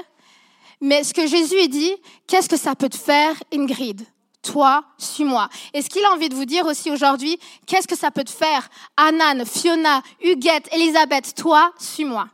Mais 0.83 1.03
ce 1.03 1.15
que 1.15 1.27
Jésus 1.27 1.67
dit, 1.69 1.97
qu'est-ce 2.27 2.49
que 2.51 2.59
ça 2.59 2.75
peut 2.75 2.91
te 2.91 2.99
faire, 2.99 3.35
Ingrid? 3.55 4.03
Toi, 4.43 4.85
suis-moi. 4.99 5.49
Et 5.75 5.83
ce 5.83 5.89
qu'il 5.89 6.05
a 6.05 6.13
envie 6.13 6.29
de 6.29 6.35
vous 6.35 6.45
dire 6.45 6.67
aussi 6.67 6.91
aujourd'hui, 6.91 7.39
qu'est-ce 7.67 7.87
que 7.87 7.97
ça 7.97 8.11
peut 8.11 8.25
te 8.25 8.31
faire? 8.31 8.69
Anan, 8.97 9.45
Fiona, 9.45 10.03
Huguette, 10.23 10.69
Elisabeth, 10.73 11.35
toi, 11.35 11.73
suis-moi. 11.79 12.29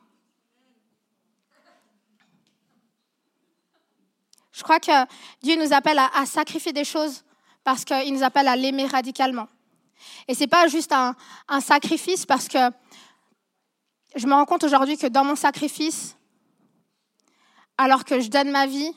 Je 4.52 4.62
crois 4.62 4.80
que 4.80 5.04
Dieu 5.42 5.56
nous 5.56 5.74
appelle 5.74 5.98
à, 5.98 6.24
sacrifier 6.24 6.72
des 6.72 6.84
choses 6.84 7.24
parce 7.62 7.84
qu'il 7.84 8.14
nous 8.14 8.22
appelle 8.22 8.48
à 8.48 8.56
l'aimer 8.56 8.86
radicalement. 8.86 9.48
Et 10.28 10.34
ce 10.34 10.40
n'est 10.40 10.46
pas 10.46 10.68
juste 10.68 10.92
un, 10.92 11.14
un 11.48 11.60
sacrifice 11.60 12.24
parce 12.24 12.48
que 12.48 12.70
je 14.14 14.26
me 14.26 14.32
rends 14.32 14.46
compte 14.46 14.64
aujourd'hui 14.64 14.96
que 14.96 15.08
dans 15.08 15.24
mon 15.24 15.36
sacrifice, 15.36 16.16
alors 17.76 18.04
que 18.04 18.20
je 18.20 18.28
donne 18.28 18.50
ma 18.50 18.66
vie, 18.66 18.94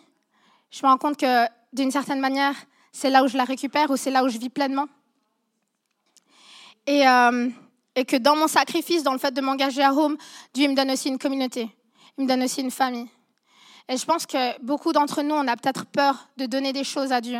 je 0.72 0.86
me 0.86 0.90
rends 0.90 0.98
compte 0.98 1.18
que 1.18 1.46
d'une 1.74 1.92
certaine 1.92 2.20
manière, 2.20 2.56
c'est 2.92 3.10
là 3.10 3.24
où 3.24 3.28
je 3.28 3.38
la 3.38 3.44
récupère 3.44 3.90
ou 3.92 3.98
c'est 3.98 4.12
là 4.12 4.24
où 4.24 4.30
je 4.30 4.38
vis 4.38 4.50
pleinement. 4.50 4.88
Et, 6.88 7.08
euh, 7.08 7.50
que 8.08 8.16
dans 8.16 8.36
mon 8.36 8.48
sacrifice, 8.48 9.04
dans 9.04 9.12
le 9.12 9.20
fait 9.20 9.32
de 9.32 9.42
m'engager 9.42 9.84
à 9.84 9.92
Rome, 9.92 10.18
Dieu 10.54 10.70
me 10.70 10.76
donne 10.76 10.92
aussi 10.92 11.10
une 11.10 11.18
communauté, 11.18 11.70
il 12.18 12.24
me 12.24 12.28
donne 12.30 12.44
aussi 12.44 12.62
une 12.62 12.72
famille. 12.72 13.08
Et 13.90 13.98
je 13.98 14.06
pense 14.06 14.26
que 14.26 14.60
beaucoup 14.64 14.94
d'entre 14.94 15.22
nous, 15.22 15.36
on 15.36 15.48
a 15.48 15.58
peut-être 15.58 15.86
peur 15.86 16.30
de 16.38 16.46
donner 16.46 16.72
des 16.72 16.84
choses 16.84 17.12
à 17.12 17.22
Dieu. 17.22 17.40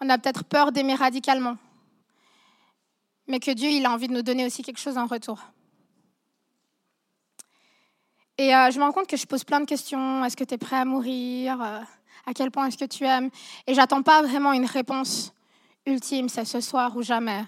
On 0.00 0.10
a 0.10 0.18
peut-être 0.18 0.44
peur 0.44 0.72
d'aimer 0.72 0.94
radicalement. 0.94 1.56
Mais 3.28 3.40
que 3.40 3.50
Dieu, 3.50 3.70
il 3.70 3.86
a 3.86 3.92
envie 3.92 4.08
de 4.08 4.12
nous 4.12 4.22
donner 4.22 4.44
aussi 4.44 4.62
quelque 4.62 4.80
chose 4.80 4.98
en 4.98 5.06
retour. 5.06 5.38
Et 8.38 8.54
euh, 8.54 8.70
je 8.70 8.78
me 8.78 8.84
rends 8.84 8.92
compte 8.92 9.06
que 9.06 9.16
je 9.16 9.26
pose 9.26 9.44
plein 9.44 9.60
de 9.60 9.66
questions. 9.66 10.24
Est-ce 10.24 10.36
que 10.36 10.44
tu 10.44 10.54
es 10.54 10.58
prêt 10.58 10.76
à 10.76 10.84
mourir 10.84 11.60
euh, 11.60 11.80
à 12.26 12.34
quel 12.34 12.50
point 12.50 12.66
est-ce 12.66 12.78
que 12.78 12.84
tu 12.84 13.04
aimes? 13.04 13.30
Et 13.66 13.74
j'attends 13.74 14.02
pas 14.02 14.22
vraiment 14.22 14.52
une 14.52 14.66
réponse 14.66 15.32
ultime, 15.86 16.28
c'est 16.28 16.44
ce 16.44 16.60
soir 16.60 16.96
ou 16.96 17.02
jamais. 17.02 17.44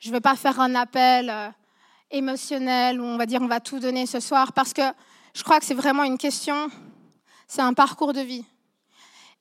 Je 0.00 0.08
ne 0.08 0.14
vais 0.14 0.20
pas 0.20 0.36
faire 0.36 0.60
un 0.60 0.74
appel 0.74 1.30
euh, 1.30 1.48
émotionnel 2.10 3.00
où 3.00 3.04
on 3.04 3.16
va 3.16 3.26
dire 3.26 3.40
on 3.42 3.46
va 3.46 3.60
tout 3.60 3.78
donner 3.78 4.06
ce 4.06 4.20
soir 4.20 4.52
parce 4.52 4.72
que 4.72 4.82
je 5.34 5.42
crois 5.42 5.58
que 5.58 5.64
c'est 5.64 5.74
vraiment 5.74 6.04
une 6.04 6.18
question, 6.18 6.68
c'est 7.46 7.62
un 7.62 7.72
parcours 7.72 8.12
de 8.12 8.20
vie. 8.20 8.44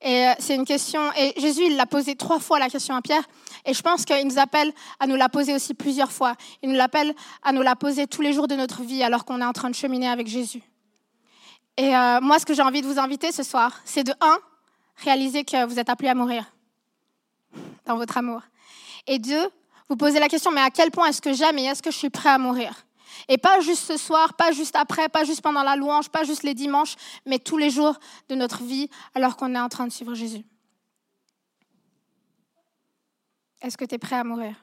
Et 0.01 0.27
euh, 0.27 0.33
c'est 0.39 0.55
une 0.55 0.65
question, 0.65 0.99
et 1.15 1.39
Jésus, 1.39 1.61
il 1.65 1.75
l'a 1.75 1.85
posé 1.85 2.15
trois 2.15 2.39
fois 2.39 2.57
la 2.57 2.69
question 2.69 2.95
à 2.95 3.01
Pierre, 3.01 3.23
et 3.65 3.73
je 3.73 3.81
pense 3.83 4.03
qu'il 4.03 4.27
nous 4.27 4.39
appelle 4.39 4.73
à 4.99 5.05
nous 5.05 5.15
la 5.15 5.29
poser 5.29 5.53
aussi 5.53 5.75
plusieurs 5.75 6.11
fois. 6.11 6.33
Il 6.63 6.71
nous 6.71 6.79
appelle 6.79 7.13
à 7.43 7.51
nous 7.51 7.61
la 7.61 7.75
poser 7.75 8.07
tous 8.07 8.23
les 8.23 8.33
jours 8.33 8.47
de 8.47 8.55
notre 8.55 8.81
vie 8.81 9.03
alors 9.03 9.25
qu'on 9.25 9.41
est 9.41 9.45
en 9.45 9.53
train 9.53 9.69
de 9.69 9.75
cheminer 9.75 10.09
avec 10.09 10.25
Jésus. 10.25 10.63
Et 11.77 11.95
euh, 11.95 12.19
moi, 12.19 12.39
ce 12.39 12.45
que 12.45 12.55
j'ai 12.55 12.63
envie 12.63 12.81
de 12.81 12.87
vous 12.87 12.99
inviter 12.99 13.31
ce 13.31 13.43
soir, 13.43 13.79
c'est 13.85 14.03
de, 14.03 14.13
un, 14.21 14.37
réalisez 15.01 15.43
que 15.43 15.65
vous 15.65 15.79
êtes 15.79 15.89
appelé 15.89 16.09
à 16.09 16.15
mourir 16.15 16.45
dans 17.85 17.97
votre 17.97 18.17
amour. 18.17 18.41
Et 19.07 19.19
deux, 19.19 19.49
vous 19.89 19.95
posez 19.95 20.19
la 20.19 20.29
question, 20.29 20.51
mais 20.51 20.61
à 20.61 20.69
quel 20.69 20.91
point 20.91 21.07
est-ce 21.07 21.21
que 21.21 21.33
j'aime 21.33 21.57
et 21.57 21.65
est-ce 21.65 21.83
que 21.83 21.91
je 21.91 21.97
suis 21.97 22.09
prêt 22.09 22.29
à 22.29 22.37
mourir? 22.37 22.85
Et 23.27 23.37
pas 23.37 23.59
juste 23.59 23.83
ce 23.83 23.97
soir, 23.97 24.35
pas 24.35 24.51
juste 24.51 24.75
après, 24.75 25.09
pas 25.09 25.23
juste 25.23 25.41
pendant 25.41 25.63
la 25.63 25.75
louange, 25.75 26.09
pas 26.09 26.23
juste 26.23 26.43
les 26.43 26.53
dimanches, 26.53 26.95
mais 27.25 27.39
tous 27.39 27.57
les 27.57 27.69
jours 27.69 27.99
de 28.29 28.35
notre 28.35 28.63
vie 28.63 28.89
alors 29.15 29.35
qu'on 29.35 29.53
est 29.53 29.59
en 29.59 29.69
train 29.69 29.85
de 29.85 29.91
suivre 29.91 30.13
Jésus. 30.15 30.43
Est-ce 33.61 33.77
que 33.77 33.85
tu 33.85 33.95
es 33.95 33.97
prêt 33.97 34.15
à 34.15 34.23
mourir? 34.23 34.55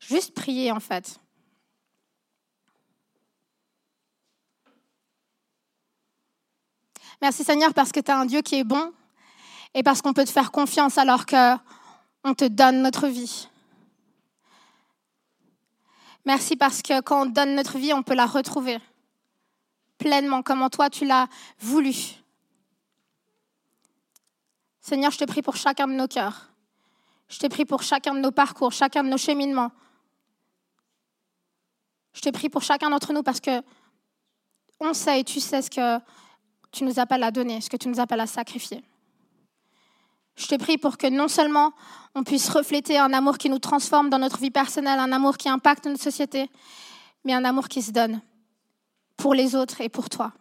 Juste 0.00 0.34
prier 0.34 0.72
en 0.72 0.80
fait. 0.80 1.20
Merci 7.22 7.44
Seigneur 7.44 7.74
parce 7.74 7.92
que 7.92 8.00
tu 8.00 8.10
as 8.10 8.18
un 8.18 8.24
Dieu 8.24 8.40
qui 8.40 8.56
est 8.56 8.64
bon 8.64 8.92
et 9.74 9.82
parce 9.82 10.00
qu'on 10.00 10.12
peut 10.12 10.24
te 10.24 10.30
faire 10.30 10.50
confiance 10.50 10.96
alors 10.96 11.26
qu'on 11.26 12.34
te 12.34 12.46
donne 12.46 12.82
notre 12.82 13.08
vie. 13.08 13.48
Merci 16.24 16.56
parce 16.56 16.82
que 16.82 17.00
quand 17.00 17.22
on 17.22 17.26
donne 17.26 17.54
notre 17.54 17.78
vie, 17.78 17.92
on 17.92 18.02
peut 18.02 18.14
la 18.14 18.26
retrouver 18.26 18.78
pleinement, 19.98 20.42
comme 20.42 20.68
toi 20.70 20.88
tu 20.88 21.04
l'as 21.04 21.28
voulu. 21.58 21.94
Seigneur, 24.80 25.12
je 25.12 25.18
te 25.18 25.24
prie 25.24 25.42
pour 25.42 25.56
chacun 25.56 25.86
de 25.86 25.92
nos 25.92 26.08
cœurs. 26.08 26.50
Je 27.28 27.38
te 27.38 27.46
prie 27.46 27.66
pour 27.66 27.82
chacun 27.82 28.14
de 28.14 28.20
nos 28.20 28.32
parcours, 28.32 28.72
chacun 28.72 29.04
de 29.04 29.08
nos 29.08 29.18
cheminements. 29.18 29.70
Je 32.14 32.22
te 32.22 32.30
prie 32.30 32.48
pour 32.48 32.62
chacun 32.62 32.90
d'entre 32.90 33.12
nous 33.12 33.22
parce 33.22 33.40
que 33.40 33.62
on 34.80 34.94
sait 34.94 35.20
et 35.20 35.24
tu 35.24 35.38
sais 35.38 35.62
ce 35.62 35.70
que 35.70 36.00
tu 36.72 36.84
nous 36.84 36.98
appelles 36.98 37.22
à 37.22 37.30
donner, 37.30 37.60
ce 37.60 37.70
que 37.70 37.76
tu 37.76 37.88
nous 37.88 38.00
appelles 38.00 38.20
à 38.20 38.26
sacrifier. 38.26 38.82
Je 40.36 40.46
te 40.46 40.54
prie 40.54 40.78
pour 40.78 40.96
que 40.96 41.06
non 41.06 41.28
seulement 41.28 41.72
on 42.14 42.24
puisse 42.24 42.48
refléter 42.48 42.98
un 42.98 43.12
amour 43.12 43.38
qui 43.38 43.50
nous 43.50 43.58
transforme 43.58 44.08
dans 44.08 44.18
notre 44.18 44.38
vie 44.38 44.50
personnelle, 44.50 44.98
un 44.98 45.12
amour 45.12 45.36
qui 45.36 45.48
impacte 45.48 45.86
notre 45.86 46.02
société, 46.02 46.50
mais 47.24 47.34
un 47.34 47.44
amour 47.44 47.68
qui 47.68 47.82
se 47.82 47.90
donne 47.90 48.20
pour 49.16 49.34
les 49.34 49.54
autres 49.54 49.80
et 49.80 49.88
pour 49.88 50.08
toi. 50.08 50.32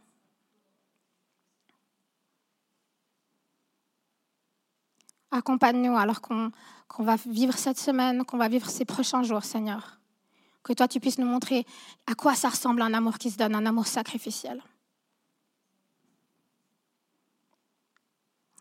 Accompagne-nous 5.31 5.95
alors 5.95 6.21
qu'on 6.21 6.51
va 6.99 7.15
vivre 7.27 7.57
cette 7.57 7.77
semaine, 7.77 8.25
qu'on 8.25 8.37
va 8.37 8.47
vivre 8.47 8.69
ces 8.69 8.85
prochains 8.85 9.21
jours, 9.21 9.43
Seigneur. 9.43 9.99
Que 10.63 10.73
toi, 10.73 10.87
tu 10.87 10.99
puisses 10.99 11.19
nous 11.19 11.27
montrer 11.27 11.65
à 12.07 12.15
quoi 12.15 12.35
ça 12.35 12.49
ressemble 12.49 12.81
un 12.81 12.93
amour 12.93 13.17
qui 13.17 13.29
se 13.29 13.37
donne, 13.37 13.53
un 13.53 13.65
amour 13.65 13.85
sacrificiel. 13.85 14.61